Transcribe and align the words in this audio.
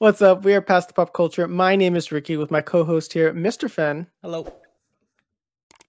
What's 0.00 0.22
up? 0.22 0.44
We 0.44 0.54
are 0.54 0.60
past 0.60 0.86
the 0.86 0.94
pop 0.94 1.12
culture. 1.12 1.48
My 1.48 1.74
name 1.74 1.96
is 1.96 2.12
Ricky 2.12 2.36
with 2.36 2.52
my 2.52 2.60
co-host 2.60 3.12
here, 3.12 3.34
Mr. 3.34 3.68
Fenn. 3.68 4.06
Hello. 4.22 4.46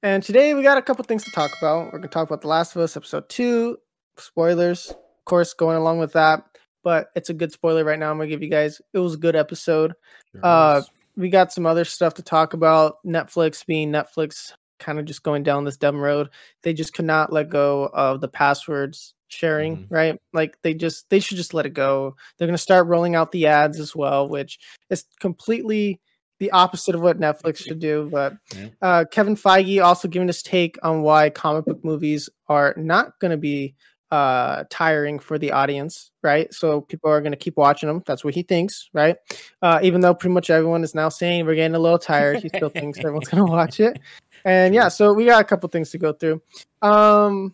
And 0.02 0.24
today 0.24 0.56
we 0.56 0.64
got 0.64 0.80
a 0.80 0.82
couple 0.82 1.06
things 1.06 1.24
to 1.26 1.32
talk 1.32 1.52
about. 1.60 1.94
We're 1.94 2.00
gonna 2.00 2.08
talk 2.08 2.28
about 2.28 2.42
The 2.42 2.48
Last 2.48 2.76
of 2.76 2.82
Us 2.82 2.98
episode 2.98 3.30
two. 3.30 3.78
Spoilers, 4.18 4.90
of 4.90 5.26
course, 5.26 5.54
going 5.54 5.78
along 5.78 6.00
with 6.00 6.14
that. 6.14 6.44
But 6.84 7.12
it's 7.16 7.30
a 7.30 7.36
good 7.36 7.52
spoiler 7.52 7.84
right 7.84 8.00
now. 8.00 8.10
I'm 8.10 8.18
gonna 8.18 8.30
give 8.30 8.42
you 8.42 8.50
guys 8.50 8.82
it 8.94 8.98
was 8.98 9.14
a 9.14 9.18
good 9.18 9.36
episode. 9.36 9.94
Uh 10.42 10.82
we 11.16 11.30
got 11.30 11.54
some 11.54 11.68
other 11.68 11.86
stuff 11.86 12.16
to 12.16 12.24
talk 12.24 12.56
about. 12.56 12.96
Netflix 13.06 13.64
being 13.64 13.92
Netflix, 13.92 14.54
kind 14.80 14.98
of 14.98 15.06
just 15.06 15.22
going 15.22 15.44
down 15.44 15.66
this 15.66 15.78
dumb 15.78 15.98
road. 15.98 16.30
They 16.64 16.74
just 16.74 16.94
could 16.94 17.06
not 17.06 17.32
let 17.32 17.50
go 17.50 17.92
of 17.94 18.22
the 18.22 18.28
passwords 18.28 19.14
sharing, 19.30 19.78
Mhm. 19.78 19.86
right? 19.90 20.20
Like 20.34 20.58
they 20.62 20.74
just 20.74 21.10
they 21.10 21.20
should 21.20 21.38
just 21.38 21.54
let 21.54 21.66
it 21.66 21.74
go. 21.74 22.16
They're 22.38 22.48
gonna 22.48 22.58
start 22.58 22.88
rolling 22.88 23.16
out 23.16 23.32
the 23.32 23.48
ads 23.48 23.80
as 23.80 23.96
well, 23.96 24.28
which 24.28 24.60
is 24.90 25.06
completely 25.20 26.00
the 26.40 26.52
opposite 26.52 26.96
of 26.96 27.02
what 27.02 27.20
Netflix 27.20 27.58
should 27.58 27.80
do. 27.80 28.10
But 28.12 28.34
Yeah. 28.56 28.68
uh, 28.82 29.06
Kevin 29.12 29.36
Feige 29.36 29.84
also 29.84 30.08
giving 30.08 30.28
his 30.28 30.42
take 30.42 30.78
on 30.84 31.02
why 31.02 31.30
comic 31.30 31.66
book 31.66 31.84
movies 31.84 32.30
are 32.48 32.74
not 32.78 33.20
going 33.20 33.32
to 33.32 33.38
be 33.38 33.76
uh 34.12 34.64
tiring 34.72 35.20
for 35.20 35.38
the 35.38 35.52
audience 35.52 36.10
right 36.24 36.52
so 36.52 36.82
people 36.82 37.12
are 37.12 37.22
going 37.22 37.32
to 37.32 37.38
keep 37.38 37.56
watching 37.58 37.86
them 37.86 38.02
that's 38.08 38.24
what 38.24 38.34
he 38.34 38.42
thinks 38.42 38.90
right 38.92 39.18
uh 39.62 39.80
even 39.84 40.02
though 40.02 40.16
pretty 40.16 40.34
much 40.34 40.50
everyone 40.50 40.84
is 40.84 40.96
now 40.96 41.10
saying 41.10 41.46
we're 41.46 41.54
getting 41.54 41.76
a 41.76 41.80
little 41.80 42.00
tired 42.00 42.40
he 42.42 42.50
still 42.50 42.70
thinks 42.70 42.98
everyone's 42.98 43.28
going 43.28 43.46
to 43.46 43.52
watch 43.52 43.80
it 43.80 44.00
and 44.46 44.74
yeah 44.80 44.88
so 44.88 45.14
we 45.14 45.26
got 45.26 45.40
a 45.40 45.44
couple 45.44 45.70
things 45.70 45.92
to 45.92 46.00
go 46.00 46.12
through 46.12 46.42
um 46.82 47.54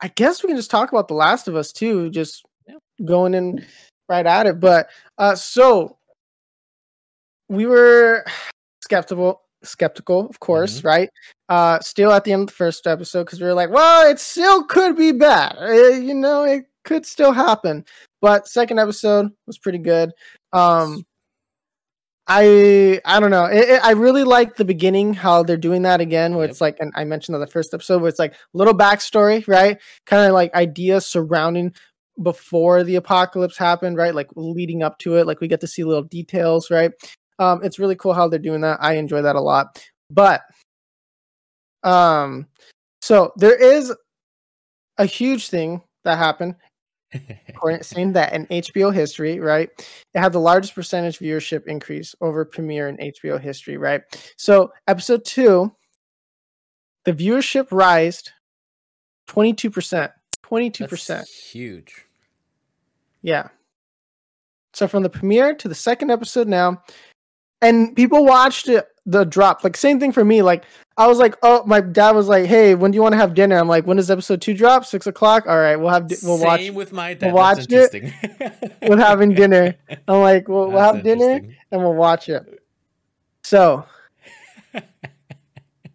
i 0.00 0.08
guess 0.08 0.42
we 0.42 0.48
can 0.48 0.56
just 0.56 0.70
talk 0.70 0.90
about 0.90 1.08
the 1.08 1.14
last 1.14 1.48
of 1.48 1.56
us 1.56 1.72
too 1.72 2.10
just 2.10 2.44
going 3.04 3.34
in 3.34 3.64
right 4.08 4.26
at 4.26 4.46
it 4.46 4.60
but 4.60 4.88
uh 5.18 5.34
so 5.34 5.96
we 7.48 7.66
were 7.66 8.24
skeptical 8.82 9.42
skeptical 9.62 10.28
of 10.28 10.38
course 10.40 10.84
right? 10.84 11.10
Uh 11.48 11.80
still 11.80 12.12
at 12.12 12.24
the 12.24 12.32
end 12.32 12.42
of 12.42 12.48
the 12.48 12.52
first 12.54 12.86
episode 12.86 13.24
because 13.24 13.40
we 13.40 13.46
were 13.46 13.54
like 13.54 13.70
well 13.70 14.08
it 14.08 14.18
still 14.18 14.64
could 14.64 14.96
be 14.96 15.12
bad. 15.12 15.56
Uh, 15.58 15.96
you 15.96 16.14
know 16.14 16.44
it 16.44 16.66
could 16.84 17.04
still 17.04 17.32
happen. 17.32 17.84
But 18.20 18.48
second 18.48 18.78
episode 18.78 19.30
was 19.46 19.58
pretty 19.58 19.78
good. 19.78 20.12
Um 20.52 21.04
i 22.28 23.00
i 23.04 23.18
don't 23.20 23.30
know. 23.30 23.44
It, 23.46 23.68
it- 23.68 23.84
i 23.84 23.92
really 23.92 24.24
like 24.24 24.56
the 24.56 24.64
beginning 24.64 25.14
how 25.14 25.42
they're 25.42 25.56
doing 25.56 25.82
that 25.82 26.00
again 26.00 26.34
where 26.34 26.44
Yep. 26.44 26.50
it's 26.50 26.60
like 26.60 26.76
and 26.80 26.92
i 26.94 27.04
mentioned 27.04 27.34
on 27.34 27.40
the 27.40 27.46
first 27.46 27.72
episode 27.74 28.00
where 28.02 28.08
it's 28.08 28.18
like 28.18 28.34
little 28.52 28.74
backstory 28.74 29.46
right? 29.48 29.78
Kind 30.06 30.26
of 30.26 30.32
like 30.34 30.54
ideas 30.54 31.06
surrounding 31.06 31.72
before 32.22 32.84
the 32.84 32.96
apocalypse 32.96 33.56
happened 33.56 33.96
right? 33.96 34.14
Like 34.14 34.28
leading 34.36 34.82
up 34.82 34.98
to 35.00 35.16
it 35.16 35.26
like 35.26 35.40
we 35.40 35.48
get 35.48 35.60
to 35.62 35.66
see 35.66 35.84
little 35.84 36.02
details 36.04 36.70
right? 36.70 36.92
Um 37.38 37.62
it's 37.64 37.78
really 37.78 37.96
cool 37.96 38.12
how 38.14 38.28
they're 38.28 38.38
doing 38.38 38.60
that. 38.62 38.78
I 38.80 38.94
enjoy 38.96 39.22
that 39.22 39.36
a 39.36 39.40
lot. 39.40 39.82
But 40.10 40.42
um 41.84 42.46
so 43.00 43.32
there 43.36 43.54
is 43.56 43.94
a 44.98 45.06
huge 45.06 45.48
thing 45.48 45.80
that 46.04 46.18
happened 46.18 46.56
saying 47.80 48.12
that 48.12 48.32
in 48.32 48.46
hbo 48.46 48.92
history 48.92 49.40
right 49.40 49.70
it 50.14 50.18
had 50.18 50.32
the 50.32 50.38
largest 50.38 50.74
percentage 50.74 51.18
viewership 51.18 51.66
increase 51.66 52.14
over 52.20 52.44
premiere 52.44 52.88
in 52.88 52.96
hbo 52.98 53.40
history 53.40 53.76
right 53.78 54.02
so 54.36 54.70
episode 54.86 55.24
two 55.24 55.72
the 57.04 57.12
viewership 57.12 57.68
rised 57.70 58.32
22% 59.28 60.10
22% 60.44 61.06
That's 61.06 61.50
huge. 61.50 62.06
yeah. 63.22 63.48
So 64.74 64.86
from 64.86 65.02
the 65.02 65.10
premiere 65.10 65.54
to 65.54 65.68
the 65.68 65.74
second 65.74 66.10
episode 66.10 66.46
now, 66.46 66.82
and 67.62 67.96
people 67.96 68.24
watched 68.24 68.68
it, 68.68 68.86
the 69.10 69.24
drop. 69.24 69.64
Like 69.64 69.76
same 69.76 69.98
thing 69.98 70.12
for 70.12 70.24
me. 70.24 70.42
Like 70.42 70.64
I 70.96 71.06
was 71.06 71.18
like, 71.18 71.34
oh, 71.42 71.62
my 71.64 71.80
dad 71.80 72.12
was 72.14 72.28
like, 72.28 72.46
hey, 72.46 72.74
when 72.74 72.90
do 72.90 72.96
you 72.96 73.02
want 73.02 73.12
to 73.14 73.16
have 73.16 73.32
dinner? 73.34 73.56
I'm 73.56 73.68
like, 73.68 73.86
when 73.86 73.96
does 73.96 74.10
episode 74.10 74.40
two 74.42 74.52
drop? 74.54 74.84
Six 74.84 75.06
o'clock. 75.06 75.46
All 75.46 75.56
right, 75.58 75.76
we'll 75.76 75.88
have 75.90 76.08
di- 76.08 76.16
we'll 76.22 76.38
watch. 76.40 76.60
Same 76.60 76.74
with 76.74 76.92
my 76.92 77.14
dad. 77.14 77.32
watch 77.32 77.66
That's 77.66 77.94
it. 77.94 78.74
We're 78.82 78.96
having 78.98 79.34
dinner. 79.34 79.74
I'm 80.08 80.20
like, 80.20 80.48
we'll, 80.48 80.70
we'll 80.70 80.80
have 80.80 81.02
dinner 81.02 81.40
and 81.70 81.82
we'll 81.82 81.94
watch 81.94 82.28
it. 82.28 82.62
So 83.44 83.86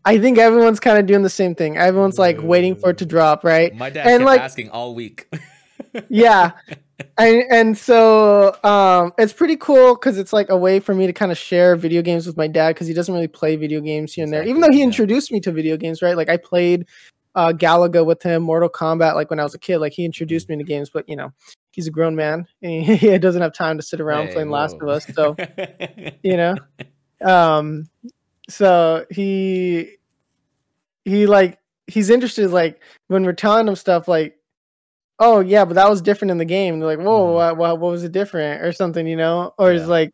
I 0.05 0.19
think 0.19 0.37
everyone's 0.37 0.79
kind 0.79 0.97
of 0.97 1.05
doing 1.05 1.21
the 1.21 1.29
same 1.29 1.55
thing. 1.55 1.77
Everyone's 1.77 2.17
like 2.19 2.41
waiting 2.41 2.75
for 2.75 2.89
it 2.89 2.97
to 2.97 3.05
drop, 3.05 3.43
right? 3.43 3.73
My 3.75 3.89
dad 3.89 4.05
And, 4.07 4.19
kept 4.21 4.25
like- 4.25 4.41
asking 4.41 4.69
all 4.69 4.95
week. 4.95 5.27
yeah 6.09 6.51
and 7.17 7.43
and 7.49 7.77
so 7.77 8.55
um 8.63 9.13
it's 9.17 9.33
pretty 9.33 9.55
cool 9.57 9.95
because 9.95 10.17
it's 10.17 10.33
like 10.33 10.49
a 10.49 10.57
way 10.57 10.79
for 10.79 10.93
me 10.93 11.07
to 11.07 11.13
kind 11.13 11.31
of 11.31 11.37
share 11.37 11.75
video 11.75 12.01
games 12.01 12.25
with 12.27 12.37
my 12.37 12.47
dad 12.47 12.69
because 12.69 12.87
he 12.87 12.93
doesn't 12.93 13.13
really 13.13 13.27
play 13.27 13.55
video 13.55 13.81
games 13.81 14.13
here 14.13 14.23
and 14.23 14.33
there. 14.33 14.43
Even 14.43 14.61
though 14.61 14.71
he 14.71 14.81
introduced 14.81 15.31
me 15.31 15.39
to 15.41 15.51
video 15.51 15.77
games 15.77 16.01
right? 16.01 16.17
Like 16.17 16.29
i 16.29 16.37
played 16.37 16.87
uh 17.35 17.51
galaga 17.51 18.05
with 18.05 18.21
him 18.21 18.43
mortal 18.43 18.69
kombat 18.69 19.15
like 19.15 19.29
when 19.29 19.39
i 19.39 19.43
was 19.43 19.53
a 19.53 19.59
kid. 19.59 19.79
Like 19.79 19.93
he 19.93 20.05
introduced 20.05 20.49
me 20.49 20.57
to 20.57 20.63
games 20.63 20.89
but 20.89 21.07
you 21.07 21.15
know 21.15 21.31
he's 21.71 21.87
a 21.87 21.91
grown 21.91 22.15
man 22.15 22.45
and 22.61 22.83
he, 22.85 23.17
doesn't 23.17 23.41
have 23.41 23.53
time 23.53 23.77
to 23.77 23.83
sit 23.83 23.99
around 24.01 24.27
Hey, 24.27 24.33
playing 24.33 24.49
last 24.49 24.77
of 24.81 24.87
us 24.87 25.05
so 25.13 25.35
you 26.23 26.37
know? 26.37 26.55
Um 27.21 27.89
so 28.49 29.05
he 29.09 29.95
he 31.05 31.25
like 31.27 31.59
he's 31.87 32.09
interested 32.09 32.49
like 32.51 32.81
when 33.07 33.23
we're 33.23 33.33
telling 33.33 33.67
him 33.67 33.75
stuff 33.75 34.07
like 34.07 34.37
oh 35.25 35.39
yeah 35.39 35.63
but 35.65 35.75
that 35.75 35.89
was 35.89 36.01
different 36.01 36.31
in 36.31 36.37
the 36.37 36.45
game. 36.45 36.79
They're 36.79 36.95
like 36.97 37.05
whoa 37.05 37.27
Mhm. 37.27 37.55
what, 37.57 37.79
what, 37.79 37.91
was 37.91 38.03
it 38.03 38.11
different 38.11 38.61
or 38.61 38.71
something 38.73 39.07
you 39.07 39.15
know? 39.15 39.53
Or 39.57 39.71
it's 39.71 39.87
like 39.87 40.11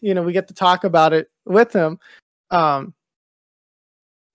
you 0.00 0.14
know 0.14 0.22
we 0.22 0.32
get 0.32 0.48
to 0.48 0.54
talk 0.54 0.84
about 0.84 1.12
it 1.12 1.30
with 1.44 1.72
them, 1.72 1.98
um 2.50 2.94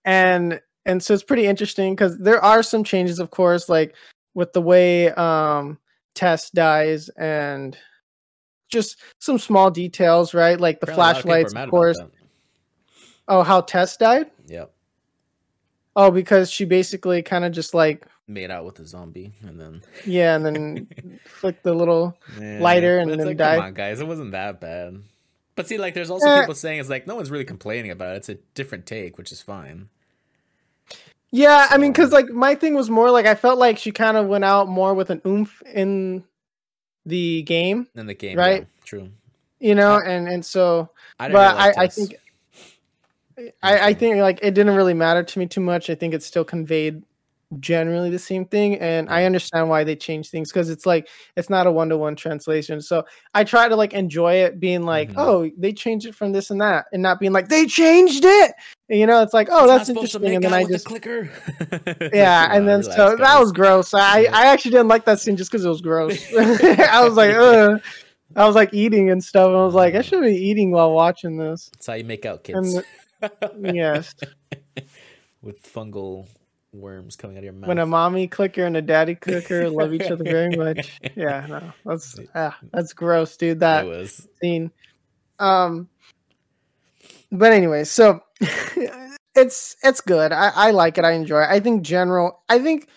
and 0.05 0.59
and 0.85 1.03
so 1.03 1.13
it's 1.13 1.23
pretty 1.23 1.45
interesting 1.45 1.93
because 1.93 2.17
there 2.17 2.43
are 2.43 2.63
some 2.63 2.83
changes 2.83 3.19
of 3.19 3.29
course 3.31 3.67
like 3.69 3.95
with 4.33 4.53
the 4.53 4.61
way 4.61 5.09
um 5.11 5.77
tess 6.15 6.49
dies 6.51 7.09
and 7.17 7.77
just 8.69 8.97
some 9.19 9.37
small 9.39 9.69
details 9.71 10.33
right? 10.33 10.59
Like 10.59 10.79
the 10.79 10.85
Apparently 10.91 11.03
lot 11.03 11.15
of 11.17 11.21
flashlights 11.23 11.53
of 11.53 11.69
course. 11.69 11.99
oh 13.27 13.43
how 13.43 13.61
tess 13.61 13.95
died? 13.97 14.31
Yep. 14.47 14.71
oh 15.95 16.11
because 16.11 16.49
she 16.51 16.65
basically 16.65 17.21
kind 17.21 17.43
of 17.45 17.51
just 17.51 17.73
like 17.73 18.05
Made 18.29 18.51
out 18.51 18.65
with 18.65 18.77
a 18.79 18.85
zombie 18.85 19.31
and 19.41 19.57
then 19.59 19.81
yeah 20.05 20.35
and 20.35 20.45
then 20.45 21.19
flicked 21.25 21.63
the 21.63 21.73
little 21.73 22.17
Yeah, 22.39 22.59
Lighter 22.59 22.99
and 22.99 23.09
then 23.09 23.19
like, 23.25 23.37
died. 23.37 23.55
Come 23.57 23.65
on, 23.67 23.73
guys, 23.73 24.01
it 24.01 24.07
wasn't 24.07 24.31
that 24.31 24.59
bad. 24.59 25.01
But 25.55 25.67
see, 25.67 25.77
like, 25.77 25.93
there's 25.93 26.09
also 26.11 26.27
Eh. 26.27 26.41
people 26.41 26.53
saying 26.53 26.79
it's 26.79 26.89
like 26.89 27.07
no 27.07 27.15
one's 27.15 27.31
really 27.31 27.45
complaining 27.45 27.89
about 27.89 28.13
it. 28.13 28.17
It's 28.17 28.29
a 28.29 28.35
different 28.53 28.85
take, 28.85 29.17
which 29.17 29.31
is 29.31 29.41
fine. 29.41 29.89
Yeah, 31.31 31.67
I 31.69 31.77
mean, 31.77 31.91
because 31.93 32.11
like 32.11 32.29
my 32.29 32.53
thing 32.55 32.73
was 32.73 32.89
more 32.89 33.09
like 33.11 33.25
I 33.25 33.33
felt 33.35 33.57
like 33.59 33.77
she 33.77 33.91
kind 33.91 34.17
of 34.17 34.27
went 34.27 34.43
out 34.43 34.67
more 34.67 34.93
with 34.93 35.09
an 35.09 35.21
oomph 35.25 35.61
in 35.73 36.23
the 37.05 37.41
game, 37.43 37.87
In 37.95 38.05
the 38.07 38.13
game, 38.13 38.37
Right. 38.37 38.61
yeah, 38.61 38.83
true. 38.85 39.09
you 39.59 39.73
know, 39.75 39.99
and 40.05 40.27
and 40.27 40.45
so, 40.45 40.89
I 41.19 41.29
but 41.31 41.55
I, 41.55 41.83
I 41.83 41.87
think, 41.87 42.15
I 43.63 43.79
I 43.89 43.93
think 43.93 44.17
like 44.17 44.39
it 44.41 44.53
didn't 44.53 44.75
really 44.75 44.93
matter 44.93 45.23
to 45.23 45.39
me 45.39 45.47
too 45.47 45.61
much. 45.61 45.89
I 45.89 45.95
think 45.95 46.13
it 46.13 46.23
still 46.23 46.43
conveyed 46.45 47.03
generally 47.59 48.09
the 48.09 48.19
same 48.19 48.45
thing, 48.45 48.75
and 48.79 49.09
I 49.09 49.23
understand 49.23 49.69
why 49.69 49.83
they 49.85 49.95
change 49.95 50.29
things 50.29 50.51
because 50.51 50.69
it's 50.69 50.85
like 50.85 51.07
it's 51.35 51.49
not 51.49 51.65
a 51.67 51.71
one 51.71 51.89
to 51.89 51.97
one 51.97 52.15
translation. 52.15 52.81
So 52.81 53.05
I 53.33 53.43
try 53.45 53.69
to 53.69 53.75
like 53.75 53.93
enjoy 53.93 54.33
it, 54.35 54.59
being 54.59 54.83
like, 54.83 55.09
Mhm. 55.11 55.15
oh, 55.17 55.49
they 55.57 55.71
changed 55.71 56.05
it 56.07 56.13
from 56.15 56.33
this 56.33 56.49
and 56.51 56.59
that, 56.61 56.85
and 56.91 57.01
not 57.01 57.19
being 57.19 57.31
like 57.31 57.47
they 57.47 57.65
changed 57.65 58.25
it. 58.25 58.53
And, 58.89 58.99
you 58.99 59.05
know, 59.07 59.21
it's 59.21 59.33
like, 59.33 59.47
oh, 59.51 59.63
It's 59.63 59.87
that's 59.87 59.89
interesting, 59.89 60.35
and 60.35 60.43
then 60.43 60.53
I 60.53 60.61
with 60.63 60.67
the 60.69 60.73
just 60.75 60.85
clicker. 60.85 61.29
Yeah, 62.13 62.49
and 62.55 62.67
then 62.67 62.83
so 62.83 63.15
that 63.15 63.39
was 63.39 63.51
gross. 63.51 63.93
I 63.93 64.23
I 64.33 64.47
actually 64.47 64.71
didn't 64.71 64.87
like 64.89 65.05
that 65.05 65.19
scene 65.19 65.37
just 65.37 65.49
because 65.51 65.63
it 65.65 65.69
was 65.69 65.81
gross. 65.81 66.21
I 66.37 67.03
was 67.03 67.15
like, 67.15 67.33
Ugh. 67.33 67.81
I 68.35 68.45
was 68.45 68.55
like 68.55 68.73
eating 68.73 69.09
and 69.09 69.23
stuff. 69.23 69.47
And 69.47 69.55
I 69.57 69.63
was 69.63 69.73
like, 69.73 69.95
I 69.95 69.99
Uh. 69.99 70.01
should 70.01 70.21
be 70.21 70.35
eating 70.35 70.71
while 70.71 70.91
watching 70.91 71.37
this. 71.37 71.69
That's 71.73 71.87
how 71.87 71.93
you 71.93 72.03
make 72.03 72.25
out, 72.25 72.43
kids. 72.43 72.75
And 72.75 73.75
Yes, 73.75 74.13
with 75.41 75.63
fungal 75.63 76.27
worms 76.77 77.15
coming 77.15 77.35
out 77.37 77.39
of 77.39 77.43
your 77.45 77.53
mouth. 77.53 77.67
when 77.67 77.79
a 77.79 77.85
mommy 77.85 78.27
clicker 78.27 78.65
and 78.65 78.77
a 78.77 78.81
daddy 78.81 79.15
clicker 79.15 79.69
love 79.69 79.93
each 79.93 80.09
other 80.11 80.23
very 80.23 80.55
much. 80.55 80.99
Yeah, 81.15 81.45
no, 81.47 81.73
that's 81.85 82.15
ah, 82.35 82.57
that's 82.73 82.93
gross, 82.93 83.35
dude. 83.37 83.59
that 83.61 83.83
That 83.83 83.87
was 83.87 84.27
scene. 84.41 84.71
Um, 85.39 85.89
but 87.31 87.51
anyway, 87.53 87.83
so 87.83 88.21
it's 89.35 89.75
it's 89.83 90.01
good. 90.01 90.31
I, 90.31 90.51
I 90.55 90.71
like 90.71 90.97
it. 90.97 91.05
I 91.05 91.11
enjoy 91.11 91.41
it. 91.41 91.49
I 91.49 91.59
think 91.59 91.83
general. 91.83 92.43
I 92.49 92.59
think 92.59 92.87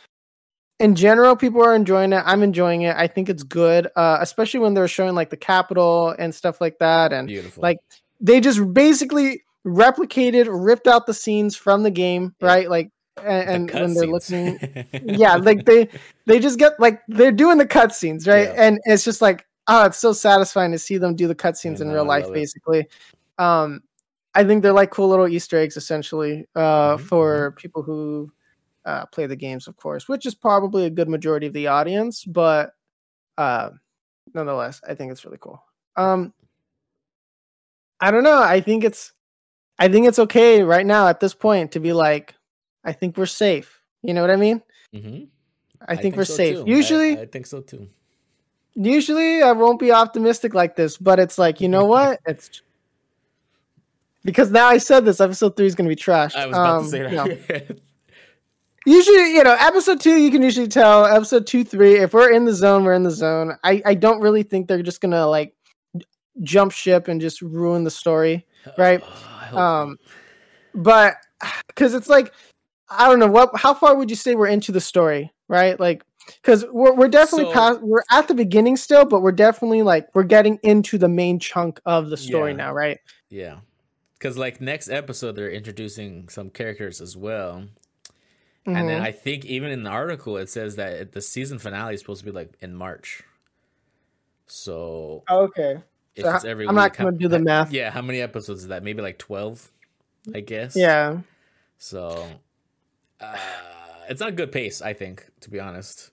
in 0.79 0.95
general, 0.95 1.37
people 1.37 1.63
are 1.63 1.75
enjoying 1.75 2.13
it. 2.13 2.23
I'm 2.25 2.43
enjoying 2.43 2.83
it. 2.83 2.97
I 2.97 3.07
think 3.07 3.29
it's 3.29 3.43
good, 3.43 3.89
uh, 3.97 4.19
especially 4.21 4.61
when 4.61 4.73
they're 4.75 4.89
showing 4.89 5.15
like 5.15 5.29
the 5.31 5.37
capital 5.37 6.15
and 6.19 6.35
stuff 6.35 6.61
like 6.61 6.79
that. 6.79 7.13
And 7.13 7.29
beautiful. 7.29 7.63
like 7.63 7.79
they 8.21 8.41
just 8.41 8.73
basically 8.73 9.43
replicated, 9.67 10.47
ripped 10.49 10.87
out 10.87 11.07
the 11.07 11.13
scenes 11.13 11.55
from 11.55 11.83
the 11.83 11.91
game, 11.91 12.35
Yeah. 12.41 12.47
right? 12.47 12.71
Like, 12.71 12.91
and, 13.19 13.71
and 13.71 13.71
when 13.71 13.95
they're 13.95 14.05
cutscenes. 14.05 14.13
listening, 14.13 14.87
yeah, 15.19 15.37
like 15.37 15.65
they 15.65 15.89
they 16.27 16.39
just 16.39 16.59
get 16.59 16.79
like 16.79 17.01
they're 17.09 17.33
doing 17.33 17.59
the 17.59 17.67
cutscenes, 17.67 18.27
right? 18.27 18.49
Yeah. 18.49 18.63
And 18.63 18.81
it's 18.85 19.05
just 19.05 19.21
like 19.21 19.47
oh, 19.69 19.87
it's 19.87 19.99
so 19.99 20.13
satisfying 20.13 20.73
to 20.73 20.79
see 20.79 20.99
them 20.99 21.15
do 21.15 21.29
the 21.29 21.35
cutscenes 21.35 21.81
in 21.81 21.89
real 21.89 22.07
life, 22.07 22.27
it. 22.27 22.35
basically. 22.35 22.87
Um, 23.39 23.83
I 24.35 24.45
think 24.45 24.63
they're 24.63 24.73
like 24.73 24.91
cool 24.91 25.09
little 25.09 25.29
Easter 25.29 25.59
eggs, 25.59 25.77
essentially, 25.77 26.47
uh, 26.55 26.97
Mhm, 26.97 27.01
for 27.01 27.53
people 27.53 27.83
who 27.83 28.33
uh, 28.85 29.07
play 29.07 29.27
the 29.27 29.37
games, 29.37 29.67
of 29.67 29.77
course, 29.77 30.09
which 30.09 30.27
is 30.27 30.35
probably 30.35 30.87
a 30.87 30.91
good 30.91 31.09
majority 31.09 31.47
of 31.47 31.53
the 31.53 31.67
audience, 31.67 32.25
but 32.25 32.73
uh, 33.39 33.71
nonetheless, 34.35 34.81
I 34.87 34.95
think 34.95 35.13
it's 35.13 35.25
really 35.25 35.39
cool. 35.41 35.63
Um, 35.97 36.33
I 38.01 38.11
don't 38.11 38.25
know. 38.25 38.43
I 38.43 38.61
think 38.61 38.85
it's, 38.85 39.13
I 39.79 39.89
think 39.89 40.07
it's 40.07 40.19
okay 40.19 40.63
right 40.63 40.87
now 40.87 41.09
at 41.09 41.21
this 41.21 41.35
point 41.35 41.73
to 41.73 41.81
be 41.81 41.93
like, 41.93 42.35
I 42.85 42.93
think 42.93 43.17
we're 43.17 43.27
safe. 43.27 43.81
You 44.03 44.15
know 44.15 44.21
what 44.23 44.31
I 44.31 44.37
mean? 44.37 44.63
hmm 44.95 45.25
I, 45.87 45.97
think, 45.97 46.15
we're 46.17 46.25
so 46.25 46.35
safe. 46.35 46.57
too. 46.57 46.65
Usually, 46.67 47.19
I, 47.19 47.25
think 47.27 47.47
so 47.47 47.61
too. 47.63 47.89
usually 48.75 49.43
I 49.43 49.53
won't 49.53 49.79
be 49.81 49.93
optimistic 49.93 50.53
like 50.53 50.77
this, 50.77 50.99
but 50.99 51.19
it's 51.19 51.39
like, 51.39 51.61
you 51.61 51.69
know 51.69 51.85
what? 51.95 52.21
It's 52.27 52.63
because 54.25 54.51
now 54.51 54.67
I 54.67 54.77
said 54.79 55.05
this 55.07 55.21
episode 55.21 55.57
three 55.57 55.67
is 55.67 55.75
going 55.75 55.87
to 55.87 55.89
be 55.89 55.97
trash. 55.97 56.35
I 56.37 56.47
was 56.47 56.55
about 56.55 56.77
Um, 56.79 56.85
to 56.85 56.91
say 56.91 56.99
you 56.99 57.09
know, 57.17 57.25
that. 57.27 57.79
usually, 58.87 59.35
you 59.35 59.43
know, 59.43 59.57
episode 59.59 60.01
two, 60.01 60.17
you 60.19 60.31
can 60.31 60.43
usually 60.43 60.69
tell. 60.69 61.07
Episode 61.07 61.47
two, 61.47 61.65
three, 61.65 61.97
if 61.99 62.13
we're 62.13 62.31
in 62.31 62.45
the 62.45 62.53
zone, 62.53 62.85
we're 62.85 62.93
in 62.95 63.03
the 63.03 63.11
zone. 63.11 63.57
I, 63.65 63.81
I 63.87 63.95
don't 63.95 64.21
really 64.21 64.43
think 64.43 64.69
they're 64.69 64.83
just 64.83 65.01
going 65.01 65.13
to 65.13 65.27
like 65.27 65.55
jump 66.43 66.73
ship 66.73 67.09
and 67.09 67.21
just 67.21 67.41
ruin 67.41 67.85
the 67.85 67.91
story. 67.91 68.47
Right. 68.77 69.03
I 69.03 69.45
hope 69.47 69.59
Um, 69.59 69.99
but 70.75 71.15
because 71.69 71.95
it's 71.95 72.09
like, 72.11 72.35
I 72.91 73.09
don't 73.09 73.19
know 73.21 73.31
what, 73.31 73.51
how 73.57 73.73
far 73.75 73.95
would 73.97 74.11
you 74.11 74.17
say 74.17 74.35
we're 74.35 74.49
into 74.49 74.73
the 74.73 74.81
story? 74.81 75.33
Right. 75.49 75.79
Like, 75.79 76.05
because 76.27 76.65
we're, 76.71 76.95
we're 76.95 77.09
definitely 77.09 77.47
So- 77.47 77.53
past, 77.53 77.81
we're 77.83 78.03
at 78.11 78.29
the 78.29 78.35
beginning 78.35 78.77
still, 78.77 79.05
but 79.05 79.21
we're 79.23 79.33
definitely 79.33 79.83
like, 79.83 80.09
we're 80.15 80.23
getting 80.25 80.59
into 80.63 80.99
the 80.99 81.09
main 81.09 81.39
chunk 81.39 81.81
of 81.87 82.11
the 82.11 82.17
story 82.17 82.51
Yeah. 82.53 82.57
now. 82.57 82.73
Right. 82.73 82.99
Yeah. 83.29 83.59
Because 84.15 84.37
like 84.37 84.61
next 84.61 84.91
episode 84.91 85.33
they're 85.37 85.51
introducing 85.51 86.29
some 86.29 86.51
characters 86.51 87.01
as 87.01 87.17
well. 87.17 87.65
And 88.67 88.77
then 88.89 89.01
Mhm. 89.01 89.05
I 89.05 89.13
think 89.13 89.47
even 89.47 89.71
in 89.73 89.83
the 89.83 89.91
article 89.91 90.37
it 90.37 90.51
says 90.51 90.77
that 90.77 91.13
the 91.13 91.23
season 91.23 91.59
finale 91.59 91.95
is 91.95 92.01
supposed 92.01 92.21
to 92.21 92.27
be 92.27 92.31
like 92.31 92.53
in 92.61 92.75
March. 92.75 93.23
So 94.47 95.23
okay. 95.31 95.81
if 96.15 96.25
So 96.25 96.35
it's 96.35 96.45
every 96.45 96.67
I'm 96.69 96.75
not 96.75 96.91
week, 96.93 96.97
how- 96.97 97.05
gonna 97.05 97.17
do 97.17 97.29
the 97.29 97.39
math. 97.39 97.73
Yeah, 97.73 97.91
how 97.91 98.03
many 98.03 98.21
episodes 98.21 98.63
is 98.63 98.69
that? 98.69 98.83
Maybe 98.83 99.01
like 99.01 99.19
twelve, 99.19 99.71
I 100.35 100.41
guess. 100.41 100.77
Yeah. 100.77 101.21
So 101.79 102.29
uh, 103.21 103.37
it's 104.09 104.21
not 104.21 104.29
a 104.29 104.33
good 104.33 104.53
pace, 104.53 104.83
I 104.83 104.93
think, 104.93 105.27
to 105.41 105.51
be 105.51 105.61
honest. 105.61 106.11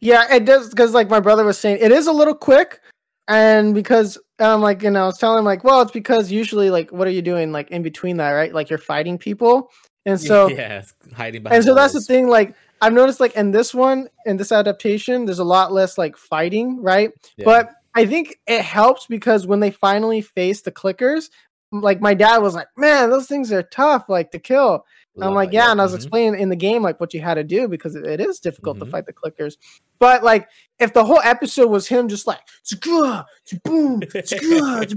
Yeah, 0.00 0.34
it 0.34 0.44
does 0.44 0.68
because 0.68 0.92
like 0.92 1.08
my 1.08 1.20
brother 1.20 1.44
was 1.44 1.58
saying, 1.58 1.78
it 1.80 1.92
is 1.92 2.06
a 2.06 2.12
little 2.12 2.34
quick, 2.34 2.80
and 3.28 3.74
because 3.74 4.18
I'm 4.38 4.60
like, 4.60 4.82
you 4.82 4.90
know, 4.90 5.04
I 5.04 5.06
was 5.06 5.18
telling 5.18 5.38
him 5.38 5.44
like, 5.44 5.64
well, 5.64 5.82
it's 5.82 5.92
because 5.92 6.30
usually 6.30 6.70
like, 6.70 6.90
what 6.92 7.06
are 7.06 7.12
you 7.12 7.22
doing 7.22 7.52
like 7.52 7.70
in 7.70 7.82
between 7.82 8.18
that, 8.18 8.30
right? 8.30 8.52
Like 8.52 8.70
you're 8.70 8.78
fighting 8.78 9.18
people, 9.18 9.70
and 10.04 10.20
so 10.20 10.48
yeah, 10.50 10.82
hiding 11.14 11.42
behind. 11.42 11.56
and 11.56 11.64
so 11.64 11.74
that's 11.74 11.94
the 11.94 12.00
thing. 12.00 12.28
Like 12.28 12.54
I've 12.80 12.92
noticed 12.92 13.20
like 13.20 13.34
in 13.34 13.50
this 13.50 13.74
one, 13.74 14.08
in 14.26 14.36
this 14.36 14.52
adaptation, 14.52 15.24
there's 15.24 15.38
a 15.38 15.44
lot 15.44 15.72
less 15.72 15.96
like 15.96 16.16
fighting, 16.16 16.82
right? 16.82 17.10
Yeah. 17.36 17.44
But 17.44 17.72
I 17.94 18.04
think 18.04 18.38
it 18.46 18.62
helps 18.62 19.06
because 19.06 19.46
when 19.46 19.60
they 19.60 19.70
finally 19.70 20.20
face 20.20 20.60
the 20.60 20.72
clickers, 20.72 21.30
like 21.72 22.00
my 22.00 22.14
dad 22.14 22.38
was 22.38 22.54
like, 22.54 22.68
man, 22.76 23.10
those 23.10 23.26
things 23.26 23.50
are 23.52 23.62
tough, 23.62 24.08
like 24.08 24.30
to 24.32 24.38
kill. 24.38 24.84
I'm 25.22 25.34
like, 25.34 25.52
yeah, 25.52 25.70
and 25.70 25.80
I 25.80 25.84
was 25.84 25.92
mhm. 25.92 25.96
explaining 25.96 26.40
in 26.40 26.48
the 26.48 26.56
game 26.56 26.82
like 26.82 27.00
what 27.00 27.14
you 27.14 27.20
had 27.20 27.34
to 27.34 27.44
do 27.44 27.68
because 27.68 27.94
it, 27.94 28.20
is 28.20 28.38
difficult 28.38 28.76
Mhm. 28.76 28.80
to 28.80 28.86
fight 28.86 29.06
the 29.06 29.12
clickers. 29.12 29.56
But 29.98 30.22
like, 30.22 30.48
if 30.78 30.92
the 30.92 31.04
whole 31.04 31.20
episode 31.24 31.68
was 31.68 31.86
him 31.88 32.08
just 32.08 32.26
like 32.26 32.40
"Zgah, 32.64 33.24
boom, 33.64 34.02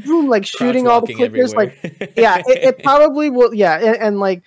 boom, 0.06 0.27
like 0.27 0.45
shooting 0.45 0.88
all 0.88 1.01
the 1.01 1.13
clickers, 1.13 1.56
like 1.56 1.77
yeah, 2.18 2.39
it, 2.48 2.57
it 2.63 2.80
probably 2.83 3.30
will. 3.30 3.54
Yeah, 3.54 3.77
and, 3.77 3.98
and 3.98 4.19
like, 4.19 4.44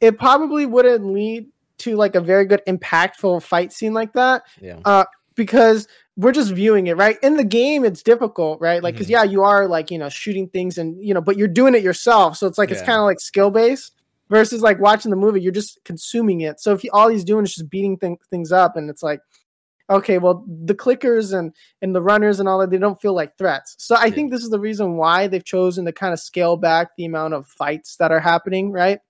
it 0.00 0.18
probably 0.18 0.66
wouldn't 0.66 1.04
lead 1.06 1.46
to 1.78 1.96
like 1.96 2.14
a 2.14 2.20
very 2.20 2.44
good 2.44 2.62
impactful 2.66 3.42
fight 3.42 3.72
scene 3.72 3.92
like 3.94 4.12
that 4.12 4.42
yeah. 4.60 5.04
because 5.34 5.88
we're 6.16 6.32
just 6.32 6.52
viewing 6.52 6.86
it 6.86 6.96
right 6.96 7.18
in 7.22 7.36
the 7.36 7.42
game 7.44 7.84
it's 7.84 8.02
difficult 8.02 8.60
right 8.60 8.82
like 8.82 8.94
because 8.94 9.08
Mhm. 9.08 9.10
yeah 9.10 9.22
you 9.24 9.42
are 9.42 9.66
like 9.66 9.90
you 9.90 9.98
know 9.98 10.08
shooting 10.08 10.48
things 10.48 10.78
and 10.78 11.04
you 11.04 11.12
know 11.12 11.20
but 11.20 11.36
you're 11.36 11.48
doing 11.48 11.74
it 11.74 11.82
yourself 11.82 12.36
so 12.36 12.46
it's 12.46 12.58
like 12.58 12.70
it's 12.70 12.80
kind 12.82 12.98
of 12.98 13.04
like 13.04 13.18
skill 13.18 13.50
based 13.50 13.92
versus 14.30 14.62
like 14.62 14.80
watching 14.80 15.10
the 15.10 15.16
movie 15.16 15.40
you're 15.40 15.52
just 15.52 15.78
consuming 15.84 16.40
it. 16.40 16.60
So 16.60 16.72
if 16.72 16.80
he, 16.82 16.90
all 16.90 17.08
he's 17.08 17.24
doing 17.24 17.44
is 17.44 17.54
just 17.54 17.68
beating 17.70 17.98
th- 17.98 18.18
things 18.30 18.52
up 18.52 18.76
and 18.76 18.88
it's 18.90 19.02
like 19.02 19.20
okay 19.90 20.16
well 20.16 20.42
the 20.64 20.74
clickers 20.74 21.38
and 21.38 21.52
and 21.82 21.94
the 21.94 22.00
runners 22.00 22.40
and 22.40 22.48
all 22.48 22.58
that 22.58 22.70
they 22.70 22.78
don't 22.78 23.00
feel 23.02 23.12
like 23.14 23.36
threats. 23.36 23.74
So 23.78 23.94
i 23.96 24.06
Yeah. 24.06 24.14
think 24.14 24.30
this 24.30 24.42
is 24.42 24.50
the 24.50 24.58
reason 24.60 24.96
why 24.96 25.26
they've 25.26 25.44
chosen 25.44 25.84
to 25.84 25.92
kind 25.92 26.12
of 26.14 26.20
scale 26.20 26.56
back 26.56 26.88
the 26.96 27.04
amount 27.04 27.34
of 27.34 27.46
fights 27.46 27.96
that 27.96 28.10
are 28.10 28.20
happening 28.20 28.72
right? 28.72 29.00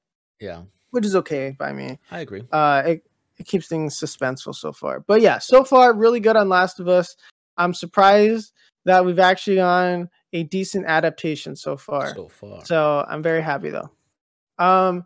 Yeah, 0.40 0.62
which 0.90 1.06
is 1.06 1.14
okay 1.17 1.55
by 1.58 1.72
me. 1.72 1.99
I 2.10 2.20
agree. 2.20 2.43
uh 2.50 2.82
it, 2.87 3.05
it 3.38 3.46
keeps 3.46 3.69
things 3.69 3.99
suspenseful 3.99 4.55
so 4.55 4.72
far. 4.72 5.00
But 5.00 5.20
yeah 5.20 5.38
so 5.38 5.62
far 5.64 5.93
really 5.93 6.20
good 6.20 6.37
on 6.37 6.49
last 6.49 6.81
of 6.81 6.88
us. 6.88 7.14
I'm 7.56 7.72
surprised 7.72 8.52
that 8.84 9.05
we've 9.06 9.20
actually 9.20 9.56
gotten 9.56 10.10
a 10.32 10.43
decent 10.43 10.87
adaptation 10.87 11.55
so 11.55 11.76
far. 11.76 12.12
So 12.17 12.26
far. 12.28 12.64
so 12.64 13.05
i'm 13.08 13.22
very 13.22 13.43
happy 13.43 13.70
though 13.70 13.90
um 14.59 15.05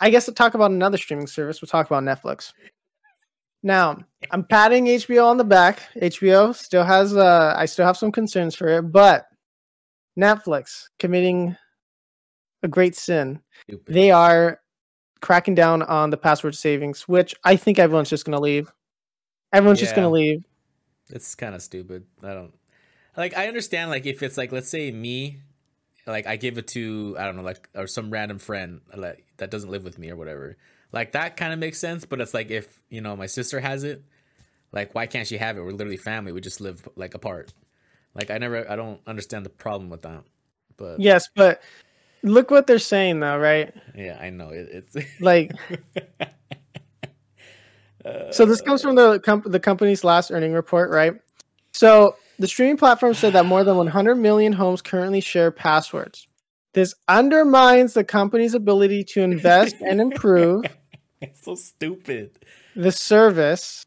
i 0.00 0.10
guess 0.10 0.26
to 0.26 0.32
talk 0.32 0.54
about 0.54 0.70
another 0.70 0.98
streaming 0.98 1.26
service 1.26 1.60
we'll 1.60 1.68
talk 1.68 1.86
about 1.86 2.02
netflix 2.02 2.52
now 3.62 3.96
i'm 4.30 4.44
patting 4.44 4.86
hbo 4.86 5.24
on 5.24 5.36
the 5.36 5.44
back 5.44 5.80
hbo 5.96 6.54
still 6.54 6.84
has 6.84 7.16
uh 7.16 7.54
i 7.56 7.66
still 7.66 7.86
have 7.86 7.96
some 7.96 8.12
concerns 8.12 8.54
for 8.54 8.68
it 8.68 8.82
but 8.82 9.26
netflix 10.18 10.88
committing 10.98 11.56
a 12.62 12.68
great 12.68 12.94
sin 12.94 13.40
Stupid. 13.66 13.94
they 13.94 14.10
are 14.10 14.60
cracking 15.22 15.54
down 15.54 15.82
on 15.82 16.10
the 16.10 16.18
password 16.18 16.54
savings, 16.54 17.08
which 17.08 17.34
I 17.44 17.56
think 17.56 17.78
everyone's 17.78 18.10
just 18.10 18.26
going 18.26 18.36
to 18.36 18.42
leave. 18.42 18.70
Everyone's 19.52 19.80
just 19.80 19.94
going 19.94 20.06
to 20.06 20.12
leave. 20.12 20.44
It's 21.08 21.34
kind 21.34 21.54
of 21.54 21.62
stupid. 21.62 22.04
I 22.22 22.34
don't 22.34 22.52
like. 23.16 23.36
I 23.36 23.46
understand 23.46 23.90
like 23.90 24.06
if 24.06 24.22
it's 24.22 24.36
like 24.36 24.52
let's 24.52 24.68
say 24.68 24.90
me, 24.90 25.40
like 26.06 26.26
I 26.26 26.36
give 26.36 26.58
it 26.58 26.68
to 26.68 27.16
I 27.18 27.24
don't 27.24 27.36
know 27.36 27.42
like 27.42 27.68
or 27.74 27.86
some 27.86 28.10
random 28.10 28.38
friend 28.38 28.80
like 28.96 29.24
that 29.36 29.50
doesn't 29.50 29.70
live 29.70 29.84
with 29.84 29.98
me 29.98 30.10
or 30.10 30.16
whatever. 30.16 30.56
Like 30.92 31.12
that 31.12 31.36
kind 31.36 31.52
of 31.52 31.58
makes 31.58 31.78
sense. 31.78 32.04
But 32.04 32.20
it's 32.20 32.34
like 32.34 32.50
if 32.50 32.80
you 32.88 33.00
know 33.00 33.16
my 33.16 33.26
sister 33.26 33.60
has 33.60 33.84
it, 33.84 34.02
like 34.72 34.94
why 34.94 35.06
can't 35.06 35.26
she 35.26 35.38
have 35.38 35.56
it? 35.56 35.62
We're 35.62 35.70
literally 35.70 35.96
family. 35.96 36.32
We 36.32 36.40
just 36.40 36.60
live 36.60 36.86
like 36.96 37.14
apart. 37.14 37.52
Like 38.14 38.30
I 38.30 38.38
never. 38.38 38.70
I 38.70 38.76
don't 38.76 39.00
understand 39.06 39.46
the 39.46 39.50
problem 39.50 39.90
with 39.90 40.02
that. 40.02 40.24
But 40.76 41.00
Yes, 41.00 41.28
but 41.34 41.62
look 42.22 42.50
what 42.50 42.66
they're 42.66 42.78
saying 42.78 43.20
though, 43.20 43.38
right? 43.38 43.72
Yeah, 43.96 44.18
I 44.20 44.30
know 44.30 44.50
it, 44.50 44.68
it's 44.94 45.10
Like 45.20 45.52
so 48.30 48.46
this 48.46 48.60
comes 48.60 48.82
from 48.82 48.96
the 48.96 49.20
comp- 49.20 49.50
the 49.50 49.60
company's 49.60 50.04
last 50.04 50.30
earning 50.30 50.52
report, 50.52 50.90
right? 50.90 51.14
So 51.72 52.16
the 52.42 52.48
streaming 52.48 52.76
platform 52.76 53.14
said 53.14 53.34
that 53.34 53.46
more 53.46 53.62
than 53.62 53.76
100 53.76 54.16
million 54.16 54.52
homes 54.52 54.82
currently 54.82 55.20
share 55.20 55.52
passwords. 55.52 56.26
This 56.72 56.92
undermines 57.06 57.94
the 57.94 58.02
company's 58.02 58.52
ability 58.52 59.04
to 59.04 59.20
invest 59.20 59.76
and 59.80 60.00
improve 60.00 60.64
it's 61.20 61.40
so 61.44 61.54
stupid. 61.54 62.44
the 62.74 62.90
service. 62.90 63.86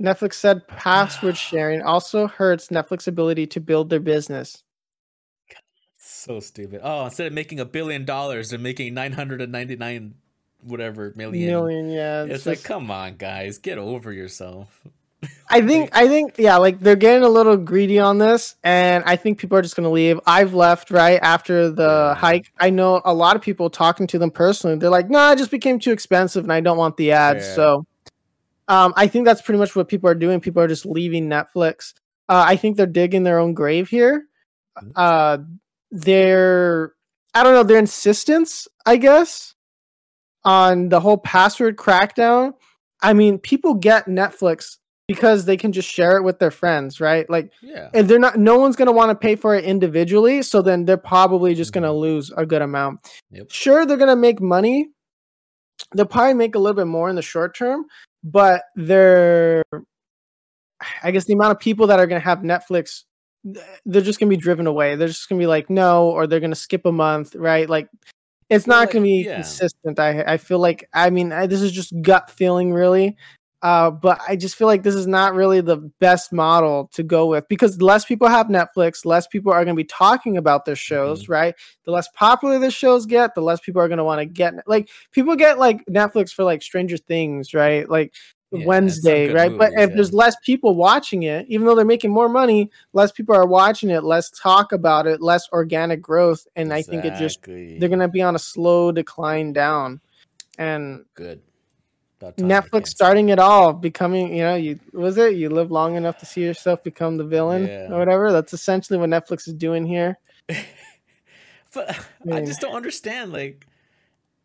Netflix 0.00 0.34
said 0.34 0.68
password 0.68 1.36
sharing 1.48 1.82
also 1.82 2.28
hurts 2.28 2.68
Netflix's 2.68 3.08
ability 3.08 3.48
to 3.48 3.58
build 3.58 3.90
their 3.90 3.98
business. 3.98 4.62
So 5.98 6.38
stupid. 6.38 6.82
Oh, 6.84 7.06
instead 7.06 7.26
of 7.26 7.32
making 7.32 7.58
a 7.58 7.64
billion 7.64 8.04
dollars, 8.04 8.50
they're 8.50 8.60
making 8.60 8.94
nine 8.94 9.10
hundred 9.10 9.40
and 9.40 9.50
ninety 9.50 9.74
nine, 9.74 10.14
whatever 10.62 11.12
million. 11.16 11.48
Million, 11.48 11.90
yeah. 11.90 12.22
It's 12.22 12.34
It's 12.34 12.46
like, 12.46 12.62
come 12.62 12.92
on, 12.92 13.16
guys, 13.16 13.58
get 13.58 13.76
over 13.76 14.12
yourself. 14.12 14.82
I 15.48 15.60
think 15.60 15.90
I 15.92 16.08
think 16.08 16.36
yeah, 16.38 16.56
like 16.56 16.80
they're 16.80 16.96
getting 16.96 17.24
a 17.24 17.28
little 17.28 17.56
greedy 17.56 17.98
on 17.98 18.18
this, 18.18 18.56
and 18.64 19.04
I 19.06 19.16
think 19.16 19.38
people 19.38 19.58
are 19.58 19.62
just 19.62 19.76
gonna 19.76 19.90
leave. 19.90 20.18
I've 20.26 20.54
left 20.54 20.90
right 20.90 21.20
after 21.22 21.70
the 21.70 22.14
hike. 22.16 22.50
I 22.58 22.70
know 22.70 23.02
a 23.04 23.12
lot 23.12 23.36
of 23.36 23.42
people 23.42 23.68
talking 23.68 24.06
to 24.08 24.18
them 24.18 24.30
personally. 24.30 24.76
They're 24.78 24.90
like, 24.90 25.10
"No, 25.10 25.18
nah, 25.18 25.32
it 25.32 25.38
just 25.38 25.50
became 25.50 25.78
too 25.78 25.92
expensive, 25.92 26.44
and 26.44 26.52
I 26.52 26.60
don't 26.60 26.78
want 26.78 26.96
the 26.96 27.12
ads." 27.12 27.46
Yeah. 27.46 27.54
So, 27.54 27.86
um, 28.68 28.94
I 28.96 29.06
think 29.06 29.26
that's 29.26 29.42
pretty 29.42 29.58
much 29.58 29.76
what 29.76 29.88
people 29.88 30.08
are 30.08 30.14
doing. 30.14 30.40
People 30.40 30.62
are 30.62 30.68
just 30.68 30.86
leaving 30.86 31.28
Netflix. 31.28 31.92
Uh, 32.28 32.44
I 32.46 32.56
think 32.56 32.78
they're 32.78 32.86
digging 32.86 33.24
their 33.24 33.38
own 33.38 33.52
grave 33.52 33.90
here. 33.90 34.28
Mhm. 34.82 34.92
Uh, 34.96 35.38
their 35.90 36.94
I 37.34 37.42
don't 37.42 37.52
know 37.52 37.62
their 37.62 37.78
insistence, 37.78 38.68
I 38.86 38.96
guess, 38.96 39.54
on 40.44 40.88
the 40.88 41.00
whole 41.00 41.18
password 41.18 41.76
crackdown. 41.76 42.54
I 43.02 43.12
mean, 43.12 43.38
people 43.38 43.74
get 43.74 44.06
Netflix 44.06 44.78
because 45.08 45.44
they 45.44 45.56
can 45.56 45.72
just 45.72 45.88
share 45.88 46.16
it 46.16 46.22
with 46.22 46.38
their 46.38 46.50
friends, 46.50 47.00
right? 47.00 47.28
Like, 47.28 47.52
Yeah. 47.60 47.90
and 47.94 48.08
they're 48.08 48.18
not. 48.18 48.38
No 48.38 48.58
one's 48.58 48.76
gonna 48.76 48.92
want 48.92 49.10
to 49.10 49.14
pay 49.14 49.36
for 49.36 49.54
it 49.54 49.64
individually, 49.64 50.42
so 50.42 50.62
then 50.62 50.84
they're 50.84 50.96
probably 50.96 51.54
just 51.54 51.72
gonna 51.72 51.88
mm-hmm. 51.88 51.98
lose 51.98 52.32
a 52.36 52.46
good 52.46 52.62
amount. 52.62 53.00
Yep. 53.30 53.50
Sure, 53.50 53.86
they're 53.86 53.96
gonna 53.96 54.16
make 54.16 54.40
money. 54.40 54.90
They'll 55.94 56.06
probably 56.06 56.34
make 56.34 56.54
a 56.54 56.58
little 56.58 56.76
bit 56.76 56.86
more 56.86 57.10
in 57.10 57.16
the 57.16 57.22
short 57.22 57.56
term, 57.56 57.84
but 58.22 58.62
they're. 58.76 59.62
I 61.02 61.12
guess 61.12 61.26
the 61.26 61.34
amount 61.34 61.52
of 61.52 61.60
people 61.60 61.86
that 61.88 62.00
are 62.00 62.08
going 62.08 62.20
to 62.20 62.24
have 62.24 62.40
Netflix, 62.40 63.04
they're 63.44 64.02
just 64.02 64.18
going 64.18 64.28
to 64.28 64.36
be 64.36 64.40
driven 64.40 64.66
away. 64.66 64.96
They're 64.96 65.06
just 65.06 65.28
going 65.28 65.38
to 65.38 65.42
be 65.42 65.46
like, 65.46 65.70
no, 65.70 66.10
or 66.10 66.26
they're 66.26 66.40
going 66.40 66.50
to 66.50 66.56
skip 66.56 66.86
a 66.86 66.90
month, 66.90 67.36
right? 67.36 67.70
Like, 67.70 67.88
it's 68.50 68.66
not 68.66 68.80
like, 68.80 68.90
going 68.90 69.04
to 69.04 69.06
be 69.06 69.24
yeah. 69.24 69.36
consistent. 69.36 69.98
I 69.98 70.22
I 70.22 70.36
feel 70.36 70.58
like 70.58 70.88
I 70.92 71.10
mean 71.10 71.32
I, 71.32 71.46
this 71.46 71.62
is 71.62 71.72
just 71.72 71.92
gut 72.02 72.30
feeling 72.30 72.72
really, 72.72 73.16
uh, 73.62 73.90
but 73.90 74.20
I 74.26 74.34
just 74.34 74.56
feel 74.56 74.66
like 74.66 74.82
this 74.82 74.94
is 74.96 75.06
not 75.06 75.34
really 75.34 75.60
the 75.60 75.76
best 76.00 76.32
model 76.32 76.90
to 76.94 77.02
go 77.02 77.26
with 77.26 77.46
because 77.48 77.80
less 77.80 78.04
people 78.04 78.28
have 78.28 78.48
Netflix, 78.48 79.04
less 79.04 79.26
people 79.28 79.52
are 79.52 79.64
going 79.64 79.76
to 79.76 79.80
be 79.80 79.84
talking 79.84 80.36
about 80.36 80.64
their 80.64 80.76
shows, 80.76 81.22
Mm-hmm. 81.22 81.32
right? 81.32 81.54
The 81.84 81.92
less 81.92 82.08
popular 82.14 82.58
the 82.58 82.70
shows 82.70 83.06
get, 83.06 83.34
the 83.34 83.40
less 83.40 83.60
people 83.60 83.80
are 83.80 83.88
going 83.88 83.98
to 83.98 84.04
want 84.04 84.18
to 84.20 84.26
get 84.26 84.54
like 84.66 84.88
people 85.12 85.36
get 85.36 85.58
like 85.58 85.84
Netflix 85.86 86.32
for 86.32 86.44
like 86.44 86.62
Stranger 86.62 86.96
Things, 86.96 87.54
right? 87.54 87.88
Like 87.88 88.12
Yeah, 88.50 88.66
Wednesday, 88.66 89.32
right? 89.32 89.56
but 89.56 89.72
if 89.74 89.90
yeah. 89.90 89.94
there's 89.96 90.12
less 90.12 90.36
people 90.44 90.74
watching 90.74 91.22
it, 91.22 91.46
even 91.48 91.66
though 91.66 91.74
they're 91.74 91.84
making 91.84 92.10
more 92.12 92.28
money, 92.28 92.70
less 92.92 93.12
people 93.12 93.34
are 93.34 93.46
watching 93.46 93.90
it, 93.90 94.02
less 94.04 94.28
talk 94.30 94.72
about 94.72 95.06
it, 95.06 95.22
less 95.22 95.48
organic 95.52 96.02
growth, 96.02 96.46
and 96.56 96.72
I 96.72 96.82
think 96.82 97.04
it 97.04 97.14
just 97.16 97.42
they're 97.42 97.88
gonna 97.88 98.08
be 98.08 98.22
on 98.22 98.34
a 98.34 98.38
slow 98.40 98.90
decline 98.92 99.52
down. 99.52 100.00
And 100.58 101.04
good. 101.14 101.40
About 102.22 102.36
time 102.38 102.48
they 102.48 102.54
Netflix 102.60 102.88
starting 102.88 103.30
it 103.30 103.38
all, 103.38 103.72
becoming 103.72 104.34
you 104.34 104.42
know, 104.42 104.54
you 104.54 104.78
was 104.92 105.18
it 105.18 105.34
you 105.34 105.50
live 105.50 105.70
long 105.70 105.96
enough 105.96 106.18
to 106.18 106.26
see 106.26 106.42
yourself 106.42 106.82
become 106.84 107.16
the 107.16 107.24
villain 107.24 107.64
Yeah. 107.66 107.92
or 107.92 107.98
whatever. 107.98 108.32
That's 108.32 108.52
essentially 108.52 108.98
what 108.98 109.10
Netflix 109.10 109.48
is 109.48 109.54
doing 109.54 109.86
here. 109.86 110.18
But 111.74 111.98
I 112.30 112.40
just 112.40 112.60
don't 112.60 112.74
understand. 112.74 113.32
Like, 113.32 113.66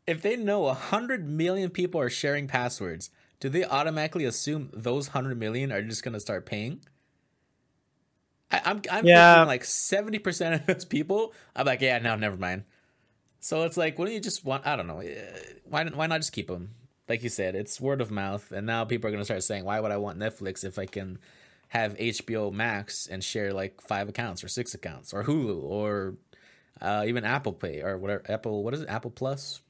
if 0.06 0.22
they 0.22 0.38
know 0.38 0.68
a 0.68 0.74
hundred 0.74 1.28
million 1.28 1.70
people 1.70 2.00
are 2.00 2.10
sharing 2.10 2.48
passwords, 2.48 3.10
do 3.40 3.50
they 3.50 3.66
automatically 3.66 4.24
assume 4.26 4.70
those 4.74 5.10
hundred 5.10 5.38
million 5.38 5.72
are 5.72 5.82
just 5.82 6.04
gonna 6.04 6.20
start 6.22 6.46
paying? 6.46 6.80
I, 8.50 8.62
I'm 8.64 8.82
I'm 8.90 9.06
Yeah. 9.06 9.34
thinking 9.34 9.48
like 9.48 9.66
seventy 9.66 10.20
percent 10.20 10.56
of 10.56 10.66
those 10.68 10.86
people. 10.86 11.34
I'm 11.56 11.66
like, 11.66 11.82
yeah, 11.82 12.00
no, 12.00 12.16
never 12.16 12.38
mind. 12.38 12.64
So 13.40 13.64
it's 13.64 13.78
like, 13.78 14.00
wouldn't 14.00 14.16
you 14.16 14.22
just 14.22 14.46
want? 14.46 14.66
I 14.66 14.76
don't 14.78 14.88
know. 14.88 15.04
Why 15.66 15.84
why 15.86 16.08
not 16.08 16.20
just 16.20 16.32
keep 16.32 16.48
them? 16.48 16.76
Like 17.10 17.24
you 17.24 17.30
said, 17.30 17.56
it's 17.56 17.80
word 17.80 18.02
of 18.02 18.12
mouth, 18.12 18.52
and 18.52 18.66
now 18.68 18.84
people 18.86 19.08
are 19.08 19.12
gonna 19.12 19.26
start 19.26 19.44
saying, 19.44 19.64
why 19.64 19.80
would 19.80 19.92
I 19.92 19.98
want 19.98 20.20
Netflix 20.20 20.64
if 20.64 20.78
I 20.78 20.86
can 20.86 21.20
have 21.70 21.98
HBO 21.98 22.52
Max 22.52 23.08
and 23.08 23.24
share 23.24 23.54
like 23.54 23.82
five 23.82 24.10
accounts 24.10 24.44
or 24.44 24.48
six 24.48 24.74
accounts 24.74 25.14
or 25.14 25.24
Hulu 25.24 25.64
or 25.64 26.16
uh, 26.82 27.04
even 27.08 27.26
Apple 27.26 27.54
Pay 27.54 27.82
or 27.82 27.98
whatever 27.98 28.24
Apple 28.30 28.64
what 28.64 28.74
is 28.74 28.82
it 28.82 28.90
Apple 28.90 29.12
Plus? 29.12 29.62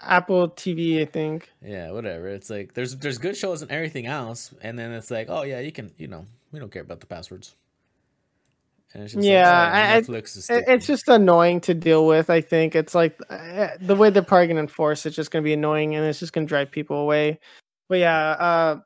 Apple 0.00 0.50
TV, 0.50 1.00
I 1.00 1.04
think. 1.06 1.50
yeah 1.62 1.90
whatever. 1.90 2.28
It's 2.28 2.50
like 2.50 2.74
there's 2.74 2.96
there's 2.96 3.18
good 3.18 3.36
shows 3.36 3.62
and 3.62 3.70
everything 3.70 4.06
else 4.06 4.52
and 4.60 4.78
then 4.78 4.92
it's 4.92 5.10
like 5.10 5.28
oh 5.30 5.42
yeah 5.42 5.60
you 5.60 5.72
can 5.72 5.92
you 5.98 6.08
know 6.08 6.26
we 6.52 6.58
don't 6.58 6.70
care 6.72 6.82
about 6.82 7.00
the 7.00 7.06
passwords 7.06 7.54
it's 9.02 9.12
just 9.12 9.24
like, 9.24 9.30
Yeah, 9.30 9.50
oh, 9.50 9.76
I- 9.76 9.94
I- 9.94 9.98
is 9.98 10.50
It, 10.50 10.64
it's 10.68 10.86
just 10.86 11.08
annoying 11.08 11.60
to 11.62 11.74
deal 11.74 12.06
with. 12.06 12.30
I 12.30 12.40
think 12.40 12.74
it's 12.74 12.94
like 12.94 13.18
uh, 13.30 13.68
the 13.80 13.96
way 13.96 14.10
they're 14.10 14.22
probably 14.22 14.46
going 14.46 14.56
to 14.56 14.62
enforce 14.62 15.06
it's 15.06 15.16
just 15.16 15.30
going 15.30 15.42
to 15.42 15.46
be 15.46 15.52
annoying 15.54 15.94
and 15.94 16.04
it's 16.04 16.20
just 16.20 16.32
going 16.32 16.46
to 16.46 16.48
drive 16.48 16.70
people 16.70 16.96
away. 16.98 17.38
But 17.88 17.98
yeah, 17.98 18.30
uh, 18.30 18.80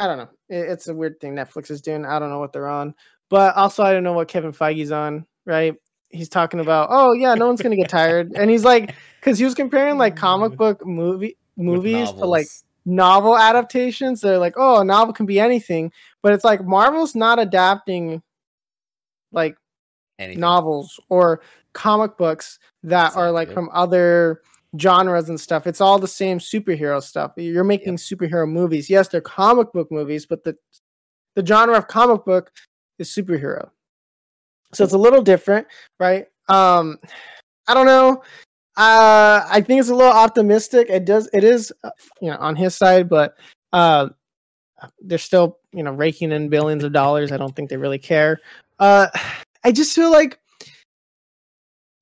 I 0.00 0.06
don't 0.06 0.18
know. 0.18 0.28
It, 0.48 0.70
it's 0.70 0.88
a 0.88 0.94
weird 0.94 1.20
thing 1.20 1.34
Netflix 1.34 1.70
is 1.70 1.80
doing. 1.80 2.04
I 2.04 2.18
don't 2.18 2.30
know 2.30 2.38
what 2.40 2.52
they're 2.52 2.68
on. 2.68 2.94
But 3.30 3.56
also, 3.56 3.82
I 3.82 3.92
don't 3.92 4.04
know 4.04 4.12
what 4.12 4.28
Kevin 4.28 4.52
Feige's 4.52 4.92
on. 4.92 5.26
Right? 5.46 5.74
He's 6.10 6.28
talking 6.28 6.60
about, 6.60 6.88
oh 6.90 7.12
yeah, 7.12 7.34
no 7.34 7.46
one's 7.46 7.62
going 7.62 7.74
to 7.74 7.82
get 7.82 7.88
tired, 7.88 8.32
and 8.36 8.50
he's 8.50 8.64
like, 8.64 8.94
because 9.20 9.38
he 9.38 9.44
was 9.44 9.54
comparing 9.54 9.96
like 9.96 10.14
comic 10.14 10.56
book 10.58 10.84
movie 10.84 11.36
movies 11.56 12.10
to 12.12 12.26
like 12.26 12.46
novel 12.84 13.36
adaptations. 13.38 14.20
They're 14.20 14.38
like, 14.38 14.54
oh, 14.56 14.80
a 14.80 14.84
novel 14.84 15.14
can 15.14 15.24
be 15.26 15.40
anything, 15.40 15.90
but 16.22 16.32
it's 16.34 16.44
like 16.44 16.64
Marvel's 16.64 17.14
not 17.14 17.38
adapting 17.38 18.22
like 19.32 19.56
Anything. 20.18 20.40
novels 20.40 21.00
or 21.08 21.42
comic 21.72 22.16
books 22.16 22.58
that 22.82 23.16
are 23.16 23.30
like 23.30 23.50
from 23.50 23.70
other 23.72 24.42
genres 24.78 25.28
and 25.28 25.40
stuff. 25.40 25.66
It's 25.66 25.80
all 25.80 25.98
the 25.98 26.08
same 26.08 26.38
superhero 26.38 27.02
stuff. 27.02 27.32
You're 27.36 27.64
making 27.64 27.96
superhero 27.96 28.48
movies. 28.48 28.88
Yes, 28.88 29.08
they're 29.08 29.20
comic 29.20 29.72
book 29.72 29.90
movies, 29.90 30.26
but 30.26 30.44
the 30.44 30.56
the 31.34 31.44
genre 31.44 31.76
of 31.76 31.88
comic 31.88 32.24
book 32.24 32.50
is 32.98 33.08
superhero. 33.08 33.70
So 34.74 34.84
it's 34.84 34.92
a 34.92 34.98
little 34.98 35.22
different, 35.22 35.66
right? 35.98 36.26
Um 36.48 36.98
I 37.66 37.74
don't 37.74 37.86
know. 37.86 38.22
Uh 38.76 39.46
I 39.48 39.62
think 39.66 39.80
it's 39.80 39.90
a 39.90 39.94
little 39.94 40.12
optimistic. 40.12 40.88
It 40.88 41.04
does 41.04 41.28
it 41.32 41.44
is 41.44 41.72
uh, 41.84 41.90
you 42.20 42.30
know 42.30 42.36
on 42.38 42.56
his 42.56 42.74
side, 42.74 43.08
but 43.08 43.34
uh 43.72 44.08
they're 45.00 45.18
still, 45.18 45.58
you 45.72 45.82
know, 45.82 45.92
raking 45.92 46.32
in 46.32 46.48
billions 46.48 46.82
of 46.84 46.92
dollars. 46.92 47.30
I 47.32 47.36
don't 47.36 47.54
think 47.54 47.70
they 47.70 47.76
really 47.76 47.98
care. 47.98 48.40
Uh 48.82 49.06
I 49.64 49.70
just 49.70 49.94
feel 49.94 50.10
like 50.10 50.38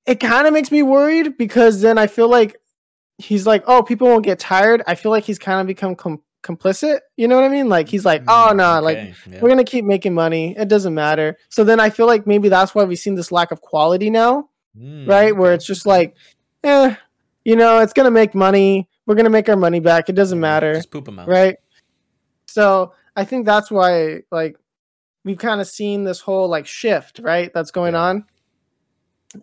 it 0.07 0.19
kind 0.19 0.47
of 0.47 0.53
makes 0.55 0.71
me 0.73 0.83
worried 0.83 1.37
because 1.37 1.83
then 1.83 1.99
I 1.99 2.07
feel 2.07 2.29
like 2.29 2.57
he's 3.19 3.47
like, 3.47 3.63
oh, 3.67 3.83
people 3.83 4.09
won't 4.09 4.25
get 4.25 4.39
tired. 4.39 4.83
I 4.87 4.95
feel 4.95 5.13
like 5.13 5.25
he's 5.25 5.39
kind 5.39 5.61
of 5.61 5.67
become 5.67 5.95
com- 5.95 6.23
complicit. 6.43 7.01
You 7.19 7.29
know 7.29 7.35
what 7.37 7.45
I 7.45 7.49
mean? 7.51 7.69
Like 7.69 7.87
he's 7.89 8.07
like, 8.07 8.23
oh 8.29 8.53
no, 8.55 8.81
like 8.81 8.97
Mm, 8.97 9.15
yeah. 9.31 9.41
we're 9.43 9.51
gonna 9.51 9.63
keep 9.63 9.85
making 9.85 10.15
money. 10.15 10.57
It 10.57 10.69
doesn't 10.69 10.95
matter. 10.95 11.37
So 11.51 11.65
then 11.65 11.81
I 11.81 11.91
feel 11.91 12.07
like 12.07 12.27
maybe 12.27 12.49
that's 12.49 12.75
why 12.75 12.85
we've 12.85 12.99
seen 12.99 13.15
this 13.15 13.31
lack 13.31 13.51
of 13.53 13.61
quality 13.61 14.09
now, 14.09 14.49
Mm, 14.77 15.07
right? 15.07 15.37
Where 15.37 15.53
it's 15.53 15.67
just 15.67 15.85
like, 15.85 16.17
eh, 16.65 16.95
you 17.45 17.57
know, 17.57 17.81
it's 17.81 17.93
gonna 17.93 18.11
make 18.11 18.35
money. 18.35 18.89
We're 19.07 19.17
gonna 19.17 19.29
make 19.29 19.51
our 19.51 19.57
money 19.57 19.81
back. 19.81 20.09
It 20.09 20.15
doesn't 20.15 20.41
matter 20.41 20.75
just 20.75 20.91
poop 20.91 21.05
them 21.05 21.19
out 21.19 21.29
right? 21.29 21.57
So 22.47 22.95
I 23.17 23.25
think 23.25 23.45
that's 23.45 23.71
why 23.71 24.23
like 24.33 24.57
we've 25.25 25.39
kind 25.39 25.61
of 25.61 25.67
seen 25.67 26.05
this 26.05 26.21
whole 26.21 26.49
like 26.49 26.67
shift, 26.67 27.19
right? 27.23 27.53
That's 27.55 27.71
going 27.71 27.95
Yeah. 27.95 28.01
on. 28.03 28.25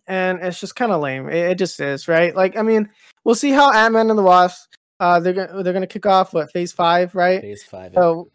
And 0.07 0.39
it's 0.41 0.59
just 0.59 0.75
kind 0.75 0.91
of 0.91 1.01
lame. 1.01 1.29
It, 1.29 1.51
it 1.51 1.55
just 1.55 1.79
is, 1.79 2.07
right? 2.07 2.35
Like, 2.35 2.57
I 2.57 2.61
mean, 2.61 2.89
we'll 3.23 3.35
see 3.35 3.51
how 3.51 3.71
Ant 3.71 3.93
Man 3.93 4.09
and 4.09 4.19
the 4.19 4.23
Wasp. 4.23 4.73
Uh, 4.99 5.19
they're 5.19 5.33
gonna 5.33 5.63
they're 5.63 5.73
gonna 5.73 5.87
kick 5.87 6.05
off 6.07 6.33
what 6.33 6.51
phase 6.51 6.73
five, 6.73 7.13
right? 7.15 7.39
phase 7.39 7.63
five 7.63 7.93
yeah. 7.93 7.99
So 7.99 8.31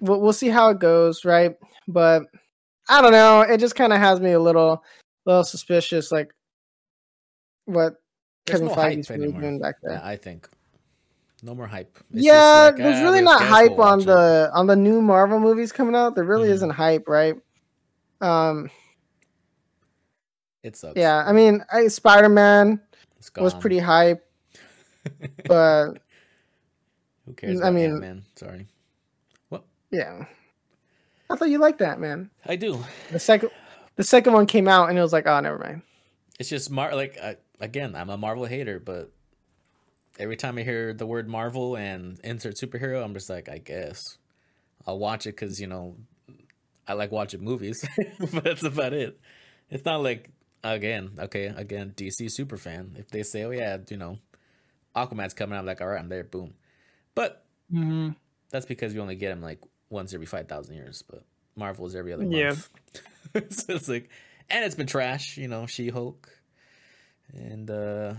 we'll 0.00 0.20
we'll 0.20 0.32
see 0.34 0.48
how 0.48 0.68
it 0.68 0.78
goes, 0.78 1.24
right? 1.24 1.56
But 1.88 2.22
I 2.88 3.00
don't 3.02 3.12
know. 3.12 3.40
It 3.40 3.58
just 3.58 3.74
kind 3.74 3.92
of 3.92 3.98
has 3.98 4.20
me 4.20 4.32
a 4.32 4.38
little 4.38 4.84
little 5.24 5.42
suspicious, 5.42 6.12
like 6.12 6.32
what 7.64 7.94
There's 8.44 8.60
Kevin 8.60 8.68
no 8.68 8.74
Feige's 8.80 9.08
hype 9.08 9.14
really 9.16 9.24
anymore. 9.24 9.40
doing 9.40 9.58
back 9.58 9.76
there. 9.82 9.94
Yeah, 9.94 10.06
I 10.06 10.16
think 10.16 10.48
no 11.42 11.54
more 11.54 11.66
hype 11.66 11.96
It's 12.10 12.14
just 12.14 12.24
yeah, 12.24 12.64
like, 12.66 12.76
there's 12.76 12.98
ah, 13.00 13.02
really 13.02 13.20
not 13.22 13.42
hype 13.42 13.78
on 13.78 14.00
the 14.00 14.50
on 14.54 14.66
the 14.66 14.76
new 14.76 15.02
Marvel 15.02 15.38
movies 15.40 15.70
coming 15.72 15.94
out. 15.94 16.14
There 16.14 16.24
really 16.24 16.48
Mhm. 16.48 16.52
isn't 16.52 16.70
hype, 16.70 17.08
right? 17.08 17.34
Um, 18.20 18.70
it 20.62 20.76
sucks 20.76 20.96
yeah, 20.96 21.22
I 21.26 21.32
mean, 21.32 21.62
I, 21.72 21.88
Spider 21.88 22.28
Man 22.28 22.80
was 23.36 23.54
pretty 23.54 23.78
hype, 23.78 24.24
but 25.46 25.94
who 27.26 27.32
cares 27.34 27.60
I 27.60 27.70
mean- 27.70 27.92
Ant-Man? 27.92 28.24
sorry 28.34 28.66
What? 29.48 29.64
yeah, 29.90 30.24
I 31.30 31.36
thought 31.36 31.50
you 31.50 31.58
liked 31.58 31.78
that, 31.80 32.00
man. 32.00 32.30
I 32.46 32.56
do 32.56 32.82
The 33.12 33.18
second 33.20 33.50
the 33.96 34.04
second 34.04 34.32
one 34.32 34.46
came 34.46 34.68
out, 34.68 34.88
and 34.90 34.98
it 34.98 35.02
was 35.02 35.12
like, 35.12 35.26
oh, 35.26 35.40
never 35.40 35.58
mind. 35.58 35.82
it's 36.40 36.48
just 36.48 36.70
Mar 36.70 36.94
like 36.94 37.18
I, 37.22 37.36
again 37.60 37.94
I'm 37.94 38.10
a 38.10 38.16
Marvel 38.16 38.44
hater 38.46 38.80
but 38.80 39.12
every 40.18 40.36
time 40.36 40.58
I 40.58 40.62
hear 40.62 40.92
the 40.94 41.06
word 41.06 41.28
Marvel 41.28 41.76
and 41.76 42.18
insert 42.24 42.56
superhero 42.56 43.04
I'm 43.04 43.14
just 43.14 43.28
like 43.30 43.48
I 43.48 43.58
guess 43.58 44.18
I'll 44.86 44.98
watch 44.98 45.26
it 45.26 45.30
because 45.36 45.60
you 45.60 45.66
know 45.66 45.96
I 46.88 46.92
like 46.94 47.10
watching 47.10 47.42
movies. 47.42 47.84
But 48.32 48.44
that's 48.44 48.62
about 48.62 48.92
it. 48.92 49.18
It's 49.70 49.84
not 49.84 50.02
like 50.02 50.30
again 50.64 51.10
okay 51.18 51.46
again 51.46 51.92
DC 51.96 52.30
super 52.30 52.56
fan. 52.56 52.96
If 52.98 53.08
they 53.08 53.22
say 53.22 53.44
oh 53.44 53.50
yeah 53.50 53.78
you 53.88 53.96
know 53.96 54.18
Aquaman's 54.94 55.34
coming 55.34 55.54
out 55.56 55.60
I'm 55.60 55.66
like 55.66 55.80
all 55.80 55.88
right 55.88 55.98
I'm 56.00 56.08
there 56.08 56.24
boom. 56.24 56.54
But 57.14 57.44
Mm-hmm. 57.72 58.10
that's 58.50 58.66
because 58.66 58.94
we 58.94 59.00
only 59.00 59.16
get 59.16 59.32
him 59.32 59.42
like 59.42 59.60
once 59.90 60.14
every 60.14 60.26
5,000 60.26 60.74
years 60.74 61.02
but 61.08 61.24
Marvel 61.56 61.86
is 61.86 61.94
every 61.96 62.12
other 62.12 62.24
Yeah. 62.24 62.50
month. 62.50 62.68
So 63.50 63.74
it's 63.74 63.88
like 63.88 64.08
and 64.48 64.64
it's 64.64 64.76
been 64.76 64.86
trash 64.86 65.36
you 65.36 65.48
know 65.48 65.66
She-Hulk. 65.66 66.30
And 67.34 67.68
uh 67.70 68.14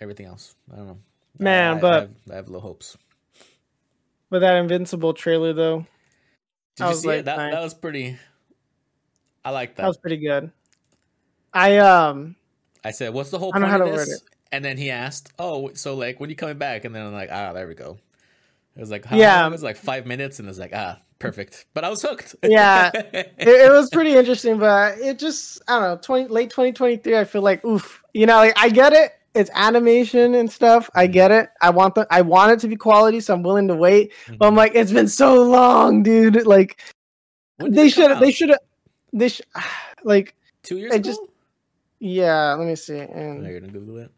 everything 0.00 0.26
else 0.26 0.54
I 0.72 0.76
don't 0.76 0.86
know 0.86 0.98
Man, 1.38 1.74
I- 1.74 1.76
I 1.76 1.80
but- 1.80 2.00
have, 2.00 2.10
I 2.30 2.34
have 2.36 2.48
low 2.48 2.60
hopes 2.60 2.96
But 4.30 4.40
that 4.40 4.56
Invincible 4.56 5.14
trailer, 5.14 5.52
though, 5.52 5.86
Did 6.76 6.82
I 6.82 6.86
you 6.86 6.90
was 6.90 7.00
see 7.02 7.08
like, 7.08 7.18
it? 7.20 7.24
That, 7.26 7.36
that 7.52 7.60
was 7.62 7.74
pretty. 7.74 8.18
I 9.44 9.50
like 9.50 9.76
that. 9.76 9.82
that 9.82 9.88
was 9.88 9.96
pretty 9.96 10.18
good. 10.18 10.50
I 11.54 11.78
um, 11.78 12.36
I 12.84 12.90
said, 12.90 13.14
"What's 13.14 13.30
the 13.30 13.38
whole 13.38 13.52
I 13.54 13.58
don't 13.58 13.70
point 13.70 13.74
of 13.74 13.80
how 13.80 13.86
to 13.86 13.92
word 13.92 14.08
this?" 14.08 14.22
And 14.52 14.62
then 14.64 14.76
he 14.76 14.90
asked, 14.90 15.32
"Oh, 15.38 15.70
so 15.74 15.94
like 15.94 16.20
when 16.20 16.28
you 16.28 16.36
coming 16.36 16.58
back?" 16.58 16.84
And 16.84 16.94
then 16.94 17.06
I'm 17.06 17.12
like, 17.14 17.30
"Ah, 17.32 17.52
there 17.54 17.66
we 17.66 17.74
go." 17.74 17.98
It 18.76 18.80
was 18.80 18.90
like, 18.90 19.04
how 19.06 19.16
Yeah. 19.16 19.40
long? 19.42 19.50
It 19.50 19.54
was 19.54 19.62
like 19.62 19.76
five 19.76 20.06
minutes, 20.06 20.38
and 20.38 20.48
it's 20.48 20.58
like, 20.58 20.72
ah, 20.74 21.00
perfect. 21.18 21.64
But 21.74 21.84
I 21.84 21.88
was 21.88 22.00
hooked. 22.02 22.36
Yeah. 22.44 22.90
it, 22.94 23.32
it 23.38 23.72
was 23.72 23.88
pretty 23.90 24.14
interesting, 24.14 24.58
but 24.58 24.98
it 24.98 25.18
just 25.18 25.62
I 25.68 25.78
don't 25.80 25.82
know, 25.88 25.98
twenty 26.02 26.28
late 26.28 26.50
twenty 26.50 26.72
twenty 26.72 26.96
three. 26.98 27.16
I 27.16 27.24
feel 27.24 27.42
like 27.42 27.64
oof, 27.64 28.04
you 28.12 28.26
know, 28.26 28.36
like 28.36 28.52
I 28.58 28.68
get 28.68 28.92
it. 28.92 29.12
It's 29.34 29.50
animation 29.54 30.34
and 30.34 30.50
stuff. 30.50 30.90
I 30.94 31.04
mm-hmm. 31.04 31.12
get 31.12 31.30
it. 31.30 31.50
I 31.60 31.70
want 31.70 31.94
the 31.94 32.06
I 32.10 32.22
want 32.22 32.52
it 32.52 32.60
to 32.60 32.68
be 32.68 32.76
quality, 32.76 33.20
so 33.20 33.34
I'm 33.34 33.42
willing 33.42 33.68
to 33.68 33.74
wait. 33.74 34.12
But 34.26 34.46
I'm 34.46 34.50
mm-hmm. 34.50 34.56
like, 34.56 34.74
it's 34.74 34.92
been 34.92 35.08
so 35.08 35.42
long, 35.42 36.02
dude. 36.02 36.46
Like 36.46 36.80
they 37.58 37.88
should. 37.88 38.18
They 38.20 38.32
should 38.32 38.50
have. 38.50 38.60
They 39.12 39.28
sh- 39.28 39.42
like. 40.04 40.34
Two 40.62 40.78
years 40.78 40.92
I 40.92 40.96
ago. 40.96 41.04
just- 41.10 41.20
Yeah. 42.00 42.54
Let 42.54 42.66
me 42.66 42.74
see. 42.74 43.00
Oh, 43.00 43.06
And 43.12 43.46
you're 43.46 43.60
gonna 43.60 43.72
Google 43.72 43.98
it. 43.98 44.10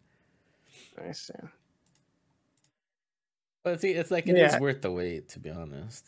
let 0.97 1.07
me 1.09 1.13
see. 1.13 1.35
But 3.63 3.81
see, 3.81 3.91
it's 3.91 4.11
like 4.11 4.27
it 4.27 4.37
is 4.37 4.53
Yeah. 4.53 4.59
worth 4.59 4.81
the 4.81 4.91
wait, 4.91 5.29
to 5.31 5.39
be 5.39 5.51
honest. 5.51 6.07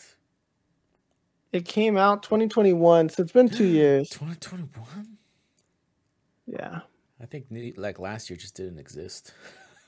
It 1.52 1.66
came 1.66 1.98
out 1.98 2.22
2021, 2.22 3.10
so 3.10 3.22
it's 3.22 3.32
been 3.32 3.48
two 3.48 3.66
years. 3.66 4.08
2021. 4.08 5.18
Yeah. 6.46 6.80
I 7.22 7.26
think 7.26 7.46
like 7.76 7.98
last 7.98 8.28
year 8.28 8.36
just 8.36 8.56
didn't 8.56 8.78
exist. 8.78 9.32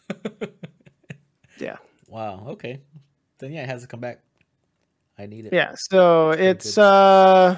Yeah. 1.59 1.77
Wow. 2.09 2.45
Okay. 2.49 2.81
Then 3.39 3.53
yeah, 3.53 3.63
it 3.63 3.69
has 3.69 3.83
to 3.83 3.89
come 3.89 4.01
back. 4.01 4.21
I 5.19 5.27
need 5.27 5.47
it. 5.47 5.53
Yeah. 5.53 5.75
So 5.91 6.31
it's 6.33 6.75
good. 6.75 6.81
uh 6.83 7.57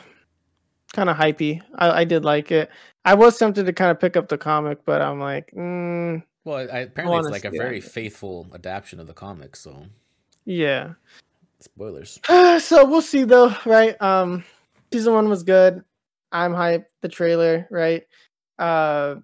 kind 0.92 1.10
of 1.10 1.16
hypey. 1.16 1.62
I, 1.74 2.00
I 2.00 2.04
did 2.04 2.24
like 2.24 2.52
it. 2.52 2.70
I 3.04 3.14
was 3.14 3.38
tempted 3.38 3.66
to 3.66 3.72
kind 3.72 3.90
of 3.90 4.00
pick 4.00 4.16
up 4.16 4.28
the 4.28 4.38
comic, 4.38 4.84
but 4.84 5.02
I'm 5.02 5.20
like, 5.20 5.50
mm, 5.52 6.22
Well, 6.44 6.58
I, 6.72 6.80
apparently 6.80 7.18
it's 7.18 7.30
like 7.30 7.44
a 7.44 7.50
very 7.50 7.78
it. 7.78 7.84
faithful 7.84 8.46
adaptation 8.54 9.00
of 9.00 9.06
the 9.06 9.14
comic. 9.14 9.56
So 9.56 9.84
yeah. 10.44 10.94
spoilers. 11.60 12.20
so 12.62 12.84
we'll 12.84 13.02
see 13.02 13.24
though, 13.24 13.54
right? 13.64 14.00
Um 14.00 14.44
season 14.92 15.14
one 15.14 15.28
was 15.28 15.42
good. 15.42 15.82
I'm 16.32 16.52
hyped. 16.52 16.86
The 17.00 17.08
trailer, 17.08 17.66
right? 17.70 18.04
Uh 18.58 19.16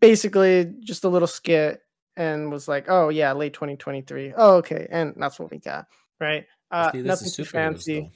basically 0.00 0.72
just 0.80 1.04
a 1.04 1.08
little 1.08 1.28
skit 1.28 1.82
and 2.16 2.50
was 2.50 2.66
like, 2.68 2.86
oh 2.88 3.08
yeah, 3.10 3.32
late 3.32 3.52
2023. 3.54 4.34
Oh, 4.36 4.56
okay. 4.56 4.86
And 4.90 5.14
that's 5.16 5.38
what 5.38 5.50
we 5.50 5.58
got, 5.58 5.86
right? 6.20 6.46
Uh 6.70 6.90
See, 6.92 7.02
nothing 7.02 7.30
too 7.30 7.42
superheroes, 7.44 7.50
fancy. 7.50 8.10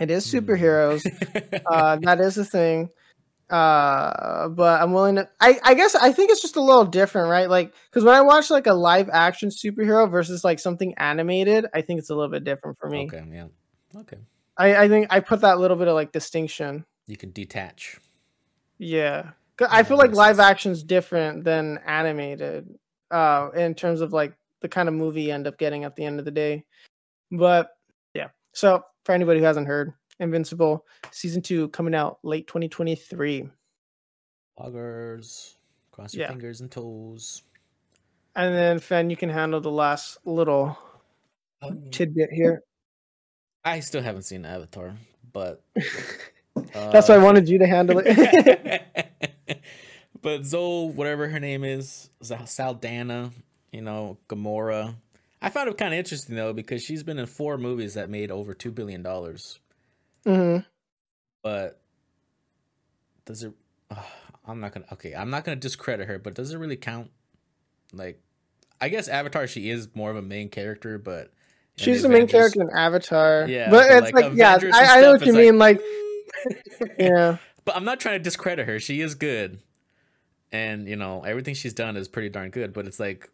It 0.00 0.10
is 0.10 0.30
Hmm. 0.30 0.36
superheroes. 0.38 1.60
uh 1.70 1.96
that 2.02 2.20
is 2.20 2.38
a 2.38 2.44
thing. 2.44 2.90
Uh 3.50 4.48
but 4.48 4.80
I'm 4.80 4.92
willing 4.92 5.16
to 5.16 5.28
I 5.40 5.58
I 5.62 5.74
guess 5.74 5.94
I 5.94 6.12
think 6.12 6.30
it's 6.30 6.40
just 6.42 6.56
a 6.56 6.62
little 6.62 6.84
different, 6.86 7.28
right? 7.30 7.50
Like 7.50 7.74
cuz 7.90 8.04
when 8.04 8.14
I 8.14 8.20
watch 8.22 8.50
like 8.50 8.66
a 8.66 8.72
live 8.74 9.10
action 9.12 9.50
superhero 9.50 10.10
versus 10.10 10.44
like 10.44 10.58
something 10.58 10.94
animated, 10.94 11.66
I 11.74 11.82
think 11.82 11.98
it's 11.98 12.10
a 12.10 12.14
little 12.14 12.30
bit 12.30 12.44
different 12.44 12.78
for 12.78 12.88
me. 12.88 13.04
okay. 13.12 13.24
Yeah. 13.30 13.48
Okay. 13.96 14.18
I, 14.56 14.84
I 14.84 14.88
think 14.88 15.06
I 15.10 15.20
put 15.20 15.40
that 15.40 15.58
little 15.58 15.76
bit 15.76 15.88
of 15.88 15.94
like 15.94 16.12
distinction. 16.12 16.84
You 17.06 17.16
can 17.16 17.30
detach. 17.32 17.98
Yeah. 18.78 19.30
I 19.60 19.82
feel 19.82 19.96
like 19.96 20.12
live 20.12 20.36
sense. 20.36 20.46
action's 20.48 20.82
different 20.82 21.44
than 21.44 21.78
animated 21.86 22.68
uh 23.10 23.50
in 23.54 23.74
terms 23.74 24.00
of 24.00 24.12
like 24.12 24.34
the 24.60 24.68
kind 24.68 24.88
of 24.88 24.94
movie 24.94 25.22
you 25.24 25.32
end 25.32 25.46
up 25.46 25.58
getting 25.58 25.84
at 25.84 25.96
the 25.96 26.04
end 26.04 26.18
of 26.18 26.24
the 26.24 26.30
day. 26.30 26.64
But 27.30 27.70
yeah. 28.14 28.28
So 28.52 28.84
for 29.04 29.12
anybody 29.12 29.40
who 29.40 29.46
hasn't 29.46 29.66
heard, 29.66 29.92
Invincible 30.20 30.84
season 31.10 31.42
2 31.42 31.68
coming 31.70 31.94
out 31.94 32.18
late 32.22 32.46
2023. 32.46 33.48
Loggers. 34.58 35.56
Cross 35.90 36.14
your 36.14 36.22
Yeah. 36.22 36.28
fingers 36.28 36.60
and 36.60 36.70
toes. 36.70 37.42
And 38.36 38.54
then 38.54 38.78
Fen, 38.78 39.10
you 39.10 39.16
can 39.16 39.28
handle 39.28 39.60
the 39.60 39.70
last 39.70 40.18
little 40.24 40.78
tidbit 41.90 42.30
here. 42.32 42.62
I 43.64 43.80
still 43.80 44.02
haven't 44.02 44.22
seen 44.22 44.44
Avatar, 44.44 44.96
but 45.32 45.62
That's 46.72 47.08
why 47.08 47.16
I 47.16 47.18
uh, 47.18 47.24
wanted 47.24 47.48
you 47.48 47.58
to 47.58 47.66
handle 47.66 48.00
it. 48.04 48.82
but 50.22 50.44
Zoe, 50.44 50.90
whatever 50.90 51.28
her 51.28 51.40
name 51.40 51.64
is, 51.64 52.10
Saldana, 52.46 53.30
you 53.70 53.82
know, 53.82 54.18
Gamora. 54.28 54.94
I 55.40 55.50
found 55.50 55.68
it 55.68 55.76
kind 55.76 55.92
of 55.92 55.98
interesting 55.98 56.36
though 56.36 56.52
because 56.52 56.82
she's 56.82 57.02
been 57.02 57.18
in 57.18 57.26
four 57.26 57.58
movies 57.58 57.94
that 57.94 58.08
made 58.08 58.30
over 58.30 58.54
two 58.54 58.70
billion 58.70 59.02
dollars. 59.02 59.58
hmm 60.24 60.58
But 61.42 61.80
does 63.24 63.42
it? 63.42 63.52
Uh, 63.90 63.96
I'm 64.46 64.60
not 64.60 64.72
gonna. 64.72 64.86
Okay, 64.92 65.14
I'm 65.14 65.30
not 65.30 65.44
gonna 65.44 65.56
discredit 65.56 66.08
her, 66.08 66.18
but 66.18 66.34
does 66.34 66.52
it 66.52 66.58
really 66.58 66.76
count? 66.76 67.10
Like, 67.92 68.20
I 68.80 68.88
guess 68.88 69.08
Avatar, 69.08 69.46
she 69.46 69.68
is 69.68 69.88
more 69.94 70.10
of 70.10 70.16
a 70.16 70.22
main 70.22 70.48
character, 70.48 70.98
but 70.98 71.32
She's 71.76 72.02
the 72.02 72.08
main 72.08 72.26
character 72.26 72.62
in 72.62 72.70
Avatar. 72.70 73.46
Yeah, 73.48 73.70
but 73.70 73.88
but, 73.88 74.04
it's 74.04 74.12
like, 74.12 74.24
like, 74.26 74.34
yeah, 74.34 74.58
I, 74.72 74.98
I 74.98 75.00
know 75.00 75.12
what 75.12 75.26
you 75.26 75.32
mean. 75.32 75.58
Like, 75.58 75.80
like, 76.80 76.94
yeah. 76.98 77.36
But 77.64 77.76
I'm 77.76 77.84
not 77.84 78.00
trying 78.00 78.18
to 78.18 78.22
discredit 78.22 78.66
her. 78.66 78.80
She 78.80 79.00
is 79.00 79.14
good. 79.14 79.60
And, 80.52 80.86
you 80.86 80.96
know, 80.96 81.22
everything 81.24 81.54
she's 81.54 81.72
done 81.72 81.96
is 81.96 82.08
pretty 82.08 82.28
darn 82.28 82.50
good. 82.50 82.72
But 82.74 82.86
it's 82.86 83.00
like 83.00 83.30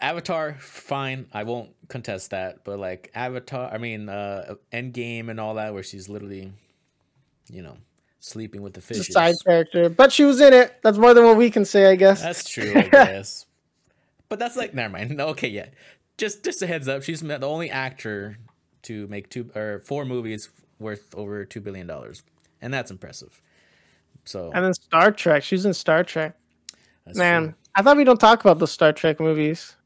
Avatar, 0.00 0.54
fine. 0.60 1.26
I 1.32 1.44
won't 1.44 1.70
contest 1.88 2.30
that. 2.30 2.64
But 2.64 2.78
like 2.78 3.10
Avatar, 3.14 3.70
I 3.72 3.78
mean, 3.78 4.08
uh 4.08 4.54
Endgame 4.72 5.28
and 5.28 5.38
all 5.40 5.54
that, 5.54 5.74
where 5.74 5.82
she's 5.82 6.08
literally, 6.08 6.52
you 7.50 7.62
know, 7.62 7.76
sleeping 8.20 8.62
with 8.62 8.74
the 8.74 8.80
fish. 8.80 9.08
side 9.08 9.34
character, 9.44 9.88
but 9.88 10.12
she 10.12 10.24
was 10.24 10.40
in 10.40 10.52
it. 10.52 10.76
That's 10.82 10.98
more 10.98 11.14
than 11.14 11.24
what 11.24 11.36
we 11.36 11.50
can 11.50 11.64
say, 11.64 11.86
I 11.90 11.96
guess. 11.96 12.22
That's 12.22 12.48
true, 12.48 12.72
I 12.74 12.82
guess. 12.90 13.46
but 14.28 14.38
that's 14.38 14.56
like 14.56 14.74
never 14.74 14.92
mind. 14.92 15.20
Okay, 15.20 15.48
yeah. 15.48 15.66
Just 16.18 16.44
just 16.44 16.62
a 16.62 16.66
heads 16.66 16.88
up, 16.88 17.02
she's 17.02 17.20
the 17.20 17.44
only 17.46 17.70
actor 17.70 18.38
to 18.82 19.06
make 19.08 19.28
two 19.30 19.50
or 19.54 19.80
four 19.84 20.04
movies 20.04 20.48
worth 20.78 21.14
over 21.14 21.44
two 21.44 21.60
billion 21.60 21.86
dollars. 21.86 22.22
And 22.60 22.72
that's 22.72 22.90
impressive. 22.90 23.40
So 24.24 24.50
and 24.54 24.64
then 24.64 24.74
Star 24.74 25.10
Trek. 25.12 25.42
She's 25.42 25.64
in 25.66 25.74
Star 25.74 26.04
Trek. 26.04 26.36
that's 27.04 27.18
Man, 27.18 27.42
true. 27.44 27.54
I 27.74 27.82
thought 27.82 27.96
we 27.96 28.04
don't 28.04 28.20
talk 28.20 28.40
about 28.40 28.58
the 28.58 28.66
Star 28.66 28.92
Trek 28.92 29.18
movies. 29.20 29.76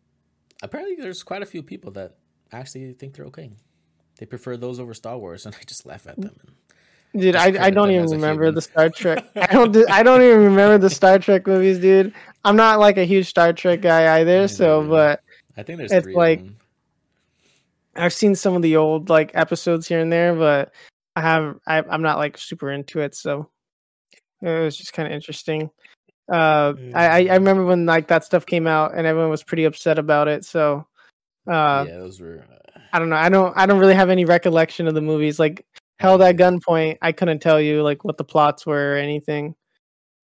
apparently 0.63 0.97
there's 0.97 1.23
quite 1.23 1.43
a 1.43 1.47
few 1.47 1.63
people 1.63 1.91
that 1.93 2.17
actually 2.53 2.93
think 2.95 3.15
they're 3.15 3.27
okay. 3.27 3.51
They 4.19 4.27
prefer 4.27 4.57
those 4.57 4.81
over 4.81 4.95
Star 4.95 5.19
Wars, 5.19 5.47
and 5.47 5.55
I 5.55 5.63
just 5.67 5.87
laugh 5.87 6.07
at 6.07 6.21
them. 6.21 6.35
Dude, 7.15 7.35
I, 7.37 7.67
I 7.67 7.71
don't 7.71 7.91
even 7.91 8.11
remember 8.11 8.51
the 8.51 8.61
Star 8.61 8.91
Trek. 8.95 9.25
I 9.37 9.47
don't. 9.47 9.73
do- 9.73 9.87
I 9.89 10.03
don't 10.03 10.21
even 10.23 10.43
remember 10.45 10.77
the 10.79 10.91
Star 10.91 11.19
Trek 11.19 11.47
movies, 11.47 11.79
dude. 11.79 12.13
I'm 12.45 12.57
not 12.57 12.79
like 12.79 12.99
a 12.99 13.05
huge 13.05 13.29
Star 13.29 13.53
Trek 13.55 13.81
guy 13.81 14.21
either. 14.21 14.43
Me 14.43 14.49
So, 14.49 14.87
but 14.87 15.23
I 15.57 15.63
think 15.63 15.79
there's 15.79 15.93
It's 15.93 16.05
three 16.05 16.15
like-. 16.15 16.43
I've 17.95 18.13
seen 18.13 18.35
some 18.35 18.55
of 18.55 18.61
the 18.63 18.77
old 18.77 19.09
like 19.09 19.31
episodes 19.35 19.89
here 19.89 20.01
and 20.01 20.13
there, 20.13 20.35
but 20.35 20.73
I 21.15 21.23
have. 21.23 21.57
I, 21.67 21.79
I'm 21.89 22.03
not 22.03 22.19
like 22.19 22.37
super 22.37 22.71
into 22.71 23.01
it. 23.01 23.15
So 23.15 23.49
it 24.43 24.63
was 24.65 24.77
just 24.77 24.93
kind 24.93 25.07
of 25.07 25.13
interesting. 25.13 25.71
Uh, 26.31 26.75
I, 26.95 27.07
I 27.07 27.19
I 27.31 27.35
remember 27.35 27.65
when 27.65 27.87
like 27.87 28.09
that 28.09 28.25
stuff 28.25 28.45
came 28.47 28.67
out 28.67 28.95
and 28.97 29.07
everyone 29.07 29.31
was 29.31 29.45
pretty 29.45 29.65
upset 29.65 29.99
about 29.99 30.27
it. 30.29 30.45
So, 30.45 30.87
uh, 31.49 31.85
yeah, 31.89 31.99
those 31.99 32.21
were. 32.21 32.45
Uh, 32.51 32.79
I 32.93 32.99
don't 32.99 33.09
know. 33.11 33.17
I 33.17 33.29
don't. 33.29 33.57
I 33.57 33.67
don't 33.67 33.79
really 33.79 33.95
have 33.95 34.11
any 34.11 34.25
recollection 34.25 34.87
of 34.89 34.95
the 34.95 35.01
movies. 35.01 35.39
Like 35.39 35.65
held 35.99 36.21
at 36.23 36.37
gunpoint, 36.37 36.99
I 37.01 37.13
couldn't 37.13 37.39
tell 37.41 37.61
you 37.61 37.83
like 37.83 38.05
what 38.05 38.17
the 38.17 38.25
plots 38.25 38.67
were 38.67 38.95
or 38.95 38.97
anything. 38.97 39.55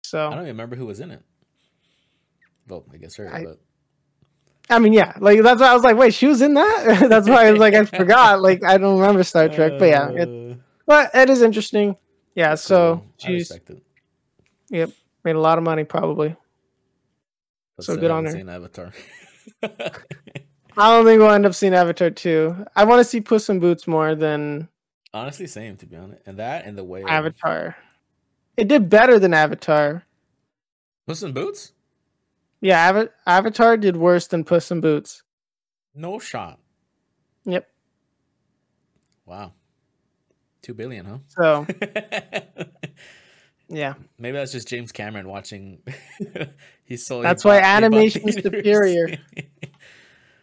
So 0.04 0.26
I 0.26 0.30
don't 0.30 0.38
even 0.40 0.48
remember 0.48 0.76
who 0.76 0.86
was 0.86 1.00
in 1.00 1.10
it. 1.10 1.22
Well, 2.68 2.84
I 2.92 2.96
guess 2.96 3.16
her, 3.16 3.32
I- 3.32 3.44
but 3.44 3.60
I 4.68 4.78
mean, 4.80 4.92
yeah, 4.92 5.12
like 5.20 5.42
that's 5.42 5.60
why 5.60 5.68
I 5.68 5.74
was 5.74 5.84
like, 5.84 5.96
wait, 5.96 6.12
she 6.12 6.26
was 6.26 6.42
in 6.42 6.54
that. 6.54 7.06
that's 7.08 7.28
why 7.28 7.46
I 7.46 7.50
was 7.52 7.60
like, 7.60 7.74
I 7.74 7.84
forgot. 7.84 8.42
Like 8.42 8.64
I 8.64 8.76
don't 8.78 8.98
remember 8.98 9.22
Star 9.22 9.48
Trek, 9.48 9.72
but 9.78 9.88
yeah, 9.88 10.10
it, 10.10 10.28
Uh, 10.28 10.54
but 10.86 11.10
it 11.14 11.30
is 11.30 11.40
interesting. 11.42 11.96
Yeah, 12.34 12.54
so 12.56 12.96
cool. 12.96 13.06
I 13.24 13.26
she's 13.26 13.48
it. 14.70 14.92
made 15.24 15.36
a 15.36 15.40
lot 15.40 15.58
of 15.58 15.64
money 15.64 15.84
probably. 15.84 16.36
But 17.76 17.84
So 17.84 17.96
good 17.96 18.10
on 18.10 18.24
her. 18.24 18.30
Seen 18.32 18.48
Avatar. 18.48 18.92
I 19.62 20.90
don't 20.90 21.04
think 21.04 21.20
we'll 21.20 21.30
end 21.30 21.46
up 21.46 21.54
seeing 21.54 21.74
Avatar 21.74 22.10
two. 22.10 22.66
I 22.74 22.84
want 22.84 23.00
to 23.00 23.04
see 23.04 23.20
Puss 23.20 23.48
in 23.48 23.60
Boots 23.60 23.86
more 23.86 24.14
than 24.14 24.68
Honestly, 25.14 25.46
same 25.46 25.76
to 25.78 25.86
be 25.86 25.96
honest. 25.96 26.20
And 26.26 26.38
that 26.38 26.66
and 26.66 26.76
the 26.76 26.84
way 26.84 27.02
Avatar. 27.04 27.76
It 28.56 28.68
did 28.68 28.90
better 28.90 29.18
than 29.18 29.32
Avatar. 29.34 30.04
Puss 31.06 31.22
in 31.22 31.32
Boots? 31.32 31.72
Yeah, 32.60 32.88
Ava- 32.90 33.10
Avatar 33.26 33.76
did 33.76 33.96
worse 33.96 34.26
than 34.26 34.44
Puss 34.44 34.70
in 34.70 34.80
Boots. 34.80 35.22
No 35.94 36.18
shot. 36.18 36.58
Yep. 37.44 37.68
Wow. 39.24 39.52
Two 40.62 40.74
billion, 40.74 41.06
huh? 41.06 41.18
So 41.28 41.66
yeah, 43.68 43.94
Maybe 44.18 44.36
that's 44.36 44.52
just 44.52 44.68
James 44.68 44.92
Cameron 44.92 45.28
watching. 45.28 45.82
He's 46.84 47.04
so. 47.06 47.22
That's 47.22 47.44
why 47.44 47.58
animation 47.58 48.28
is 48.28 48.36
superior. 48.36 49.18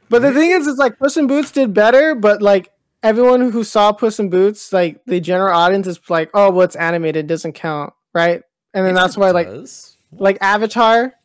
But 0.10 0.22
the 0.22 0.32
thing 0.32 0.52
is, 0.52 0.68
it's 0.68 0.78
like 0.78 1.00
Puss 1.00 1.18
in 1.18 1.26
Boots 1.26 1.50
did 1.50 1.74
better, 1.74 2.14
but 2.14 2.40
like 2.40 2.72
everyone 3.02 3.50
who 3.50 3.64
saw 3.64 3.92
Puss 3.92 4.20
in 4.20 4.30
Boots, 4.30 4.72
like 4.72 5.04
the 5.08 5.20
general 5.20 5.56
audience 5.56 5.88
is 5.88 6.00
like, 6.08 6.30
oh, 6.36 6.52
well, 6.52 6.66
it's 6.66 6.76
animated, 6.76 7.26
doesn't 7.26 7.54
count, 7.54 7.94
right? 8.14 8.44
And 8.76 8.86
then 8.86 8.94
that's 8.94 9.18
why, 9.18 9.32
like, 9.32 9.48
like 10.12 10.38
Avatar 10.40 11.16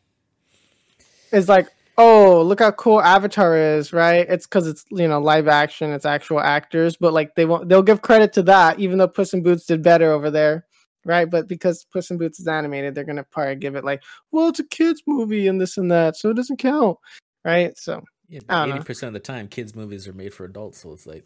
is 1.31 1.47
like, 1.47 1.67
oh, 1.99 2.41
look 2.41 2.61
how 2.61 2.71
cool 2.71 2.99
Avatar 2.99 3.55
is, 3.57 3.93
right? 3.93 4.25
It's 4.27 4.47
because 4.47 4.65
it's 4.65 4.85
you 4.89 5.07
know 5.07 5.19
live 5.19 5.47
action, 5.47 5.91
it's 5.91 6.05
actual 6.05 6.39
actors, 6.39 6.97
but 6.97 7.13
like 7.13 7.35
they 7.35 7.45
won't, 7.45 7.69
they'll 7.69 7.83
give 7.83 8.01
credit 8.01 8.33
to 8.33 8.43
that, 8.43 8.79
even 8.79 8.97
though 8.97 9.07
Puss 9.07 9.33
in 9.33 9.43
Boots 9.43 9.67
did 9.67 9.83
better 9.83 10.11
over 10.11 10.31
there, 10.31 10.65
right? 11.05 11.29
But 11.29 11.47
because 11.47 11.85
Puss 11.91 12.11
in 12.11 12.17
Boots 12.17 12.39
is 12.39 12.47
animated, 12.47 12.95
they're 12.95 13.03
gonna 13.03 13.23
probably 13.23 13.55
give 13.55 13.75
it 13.75 13.83
like, 13.83 14.03
well, 14.31 14.49
it's 14.49 14.59
a 14.59 14.67
kids 14.67 15.03
movie 15.07 15.47
and 15.47 15.59
this 15.59 15.77
and 15.77 15.91
that, 15.91 16.17
so 16.17 16.29
it 16.29 16.35
doesn't 16.35 16.57
count, 16.57 16.97
right? 17.43 17.77
So. 17.77 18.03
yeah, 18.27 18.39
I 18.49 18.61
don't 18.61 18.69
know. 18.69 18.75
eighty 18.75 18.85
percent 18.85 19.07
of 19.09 19.13
the 19.13 19.19
time, 19.19 19.47
kids' 19.47 19.75
movies 19.75 20.07
are 20.07 20.13
made 20.13 20.33
for 20.33 20.45
adults, 20.45 20.79
so 20.79 20.93
it's 20.93 21.07
like 21.07 21.25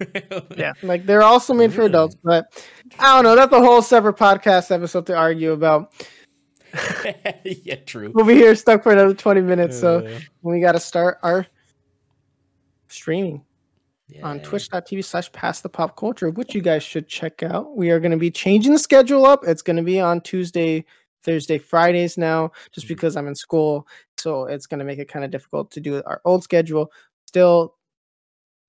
yeah, 0.56 0.72
like 0.82 1.06
they're 1.06 1.22
also 1.22 1.54
made 1.54 1.72
for 1.72 1.82
adults, 1.82 2.16
but 2.22 2.46
I 2.98 3.14
don't 3.14 3.24
know. 3.24 3.34
That's 3.34 3.52
a 3.52 3.60
whole 3.60 3.82
separate 3.82 4.16
podcast 4.16 4.70
episode 4.70 5.06
to 5.06 5.16
argue 5.16 5.52
about. 5.52 5.92
yeah, 7.44 7.76
true. 7.86 8.12
We'll 8.14 8.26
be 8.26 8.34
here 8.34 8.54
stuck 8.54 8.82
for 8.82 8.92
another 8.92 9.14
20 9.14 9.40
minutes, 9.40 9.78
so 9.78 10.06
uh, 10.06 10.20
we 10.42 10.60
got 10.60 10.72
to 10.72 10.80
start 10.80 11.18
our 11.22 11.46
streaming 12.88 13.44
yeah. 14.08 14.26
on 14.26 14.40
twitch.tv 14.40 15.04
slash 15.04 15.30
past 15.32 15.62
the 15.62 15.68
pop 15.68 15.96
culture, 15.96 16.30
which 16.30 16.54
you 16.54 16.62
guys 16.62 16.82
should 16.82 17.08
check 17.08 17.42
out. 17.42 17.76
We 17.76 17.90
are 17.90 18.00
going 18.00 18.12
to 18.12 18.16
be 18.16 18.30
changing 18.30 18.72
the 18.72 18.78
schedule 18.78 19.26
up. 19.26 19.40
It's 19.46 19.62
going 19.62 19.76
to 19.76 19.82
be 19.82 20.00
on 20.00 20.20
Tuesday, 20.22 20.84
Thursday, 21.22 21.58
Fridays 21.58 22.16
now, 22.16 22.52
just 22.72 22.86
mm-hmm. 22.86 22.94
because 22.94 23.16
I'm 23.16 23.28
in 23.28 23.34
school. 23.34 23.86
So 24.16 24.46
it's 24.46 24.66
going 24.66 24.78
to 24.78 24.84
make 24.84 24.98
it 24.98 25.08
kind 25.08 25.24
of 25.24 25.30
difficult 25.30 25.70
to 25.72 25.80
do 25.80 26.02
our 26.06 26.20
old 26.24 26.42
schedule. 26.42 26.90
Still, 27.26 27.74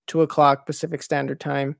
two 0.08 0.22
o'clock 0.22 0.66
Pacific 0.66 1.02
Standard 1.02 1.40
Time. 1.40 1.78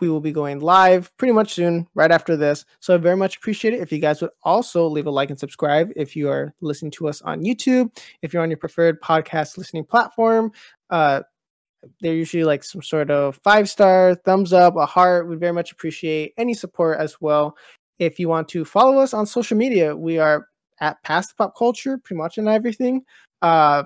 We 0.00 0.08
will 0.08 0.20
be 0.20 0.32
going 0.32 0.58
live 0.58 1.16
pretty 1.18 1.32
much 1.32 1.54
soon, 1.54 1.86
right 1.94 2.10
after 2.10 2.36
this. 2.36 2.64
So 2.80 2.94
I 2.94 2.96
very 2.96 3.16
much 3.16 3.36
appreciate 3.36 3.74
it. 3.74 3.80
If 3.80 3.92
you 3.92 4.00
guys 4.00 4.20
would 4.22 4.30
also 4.42 4.88
leave 4.88 5.06
a 5.06 5.10
like 5.10 5.30
and 5.30 5.38
subscribe 5.38 5.92
if 5.94 6.16
you 6.16 6.28
are 6.28 6.52
listening 6.60 6.90
to 6.92 7.08
us 7.08 7.22
on 7.22 7.44
YouTube, 7.44 7.96
if 8.22 8.32
you're 8.32 8.42
on 8.42 8.50
your 8.50 8.56
preferred 8.56 9.00
podcast 9.00 9.56
listening 9.56 9.84
platform, 9.84 10.50
uh, 10.90 11.20
they're 12.00 12.14
usually 12.14 12.44
like 12.44 12.64
some 12.64 12.82
sort 12.82 13.10
of 13.10 13.40
five 13.44 13.68
star, 13.68 14.14
thumbs 14.14 14.52
up, 14.52 14.76
a 14.76 14.86
heart. 14.86 15.28
We 15.28 15.36
very 15.36 15.52
much 15.52 15.72
appreciate 15.72 16.34
any 16.36 16.54
support 16.54 16.98
as 16.98 17.20
well. 17.20 17.56
If 17.98 18.18
you 18.18 18.28
want 18.28 18.48
to 18.48 18.64
follow 18.64 18.98
us 18.98 19.14
on 19.14 19.26
social 19.26 19.56
media, 19.56 19.96
we 19.96 20.18
are 20.18 20.48
at 20.80 21.02
Past 21.02 21.36
Pop 21.36 21.56
Culture, 21.56 21.98
pretty 21.98 22.18
much 22.18 22.38
in 22.38 22.48
everything. 22.48 23.02
Uh, 23.42 23.84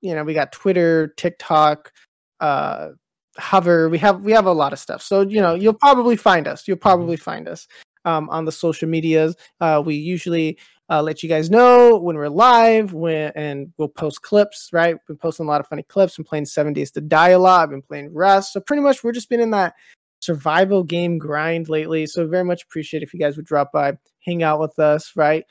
you 0.00 0.14
know, 0.14 0.24
we 0.24 0.34
got 0.34 0.52
Twitter, 0.52 1.08
TikTok, 1.16 1.92
uh, 2.40 2.90
Hover. 3.38 3.88
We 3.88 3.98
have 3.98 4.20
we 4.20 4.32
have 4.32 4.46
a 4.46 4.52
lot 4.52 4.72
of 4.72 4.78
stuff. 4.78 5.02
So 5.02 5.22
you 5.22 5.40
know, 5.40 5.54
you'll 5.54 5.74
probably 5.74 6.16
find 6.16 6.48
us. 6.48 6.66
You'll 6.66 6.76
mm-hmm. 6.76 6.82
probably 6.82 7.16
find 7.16 7.48
us 7.48 7.66
um, 8.04 8.28
on 8.30 8.44
the 8.44 8.52
social 8.52 8.88
medias. 8.88 9.36
Uh, 9.60 9.82
we 9.84 9.94
usually 9.94 10.58
uh, 10.90 11.00
let 11.00 11.22
you 11.22 11.28
guys 11.28 11.50
know 11.50 11.96
when 11.96 12.16
we're 12.16 12.28
live 12.28 12.92
when 12.92 13.30
and 13.36 13.72
we'll 13.78 13.88
post 13.88 14.22
clips 14.22 14.70
right 14.72 14.94
we've 14.94 15.06
been 15.06 15.16
posting 15.16 15.46
a 15.46 15.48
lot 15.48 15.60
of 15.60 15.66
funny 15.68 15.84
clips 15.84 16.16
been 16.16 16.24
playing 16.24 16.44
seven 16.44 16.72
days 16.72 16.90
to 16.90 17.00
die 17.00 17.30
a 17.30 17.38
lot 17.38 17.62
i've 17.62 17.70
been 17.70 17.80
playing 17.80 18.12
rust 18.12 18.52
so 18.52 18.60
pretty 18.60 18.82
much 18.82 19.04
we're 19.04 19.12
just 19.12 19.30
been 19.30 19.40
in 19.40 19.52
that 19.52 19.74
survival 20.18 20.82
game 20.82 21.16
grind 21.16 21.68
lately 21.68 22.04
so 22.06 22.26
very 22.26 22.44
much 22.44 22.64
appreciate 22.64 23.02
if 23.02 23.14
you 23.14 23.20
guys 23.20 23.36
would 23.36 23.46
drop 23.46 23.70
by 23.72 23.96
hang 24.26 24.42
out 24.42 24.60
with 24.60 24.76
us 24.78 25.12
right 25.14 25.44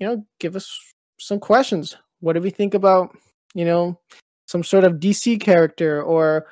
you 0.00 0.06
know 0.06 0.26
give 0.40 0.56
us 0.56 0.80
some 1.18 1.38
questions 1.38 1.96
what 2.20 2.32
do 2.32 2.40
we 2.40 2.50
think 2.50 2.74
about 2.74 3.16
you 3.54 3.64
know 3.64 3.98
some 4.46 4.64
sort 4.64 4.84
of 4.84 4.94
dc 4.94 5.40
character 5.40 6.02
or 6.02 6.46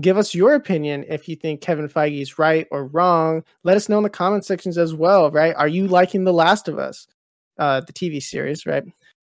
give 0.00 0.16
us 0.16 0.34
your 0.34 0.54
opinion 0.54 1.04
if 1.08 1.28
you 1.28 1.34
think 1.36 1.60
Kevin 1.60 1.88
Feige 1.88 2.22
is 2.22 2.38
right 2.38 2.68
or 2.70 2.86
wrong. 2.86 3.42
Let 3.64 3.76
us 3.76 3.88
know 3.88 3.96
in 3.96 4.04
the 4.04 4.10
comment 4.10 4.44
sections 4.44 4.78
as 4.78 4.94
well, 4.94 5.28
right? 5.30 5.54
Are 5.56 5.66
you 5.66 5.88
liking 5.88 6.22
The 6.22 6.32
Last 6.32 6.68
of 6.68 6.78
Us? 6.78 7.08
Uh, 7.58 7.80
the 7.80 7.92
TV 7.92 8.22
series, 8.22 8.66
right? 8.66 8.84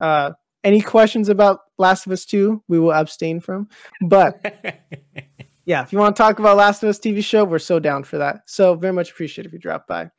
Uh, 0.00 0.32
any 0.64 0.80
questions 0.80 1.28
about 1.28 1.60
Last 1.78 2.06
of 2.06 2.12
Us 2.12 2.24
2, 2.24 2.62
we 2.68 2.78
will 2.78 2.92
abstain 2.92 3.40
from. 3.40 3.68
But 4.02 4.40
yeah, 5.64 5.82
if 5.82 5.92
you 5.92 5.98
want 5.98 6.14
to 6.16 6.22
talk 6.22 6.38
about 6.38 6.56
Last 6.56 6.82
of 6.82 6.88
Us 6.88 6.98
TV 6.98 7.22
show, 7.24 7.44
we're 7.44 7.58
so 7.58 7.78
down 7.78 8.04
for 8.04 8.18
that. 8.18 8.42
So 8.46 8.74
very 8.74 8.92
much 8.92 9.10
appreciate 9.10 9.46
if 9.46 9.52
you 9.52 9.58
drop 9.58 9.86
by. 9.86 10.10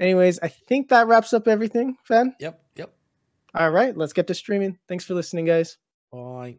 Anyways, 0.00 0.38
I 0.42 0.48
think 0.48 0.88
that 0.88 1.06
wraps 1.06 1.32
up 1.32 1.48
everything, 1.48 1.96
Fan. 2.04 2.34
Yep, 2.40 2.60
yep. 2.76 2.92
All 3.54 3.70
right, 3.70 3.96
let's 3.96 4.12
get 4.12 4.26
to 4.26 4.34
streaming. 4.34 4.78
Thanks 4.88 5.04
for 5.04 5.14
listening, 5.14 5.46
guys. 5.46 5.78
Bye. 6.12 6.58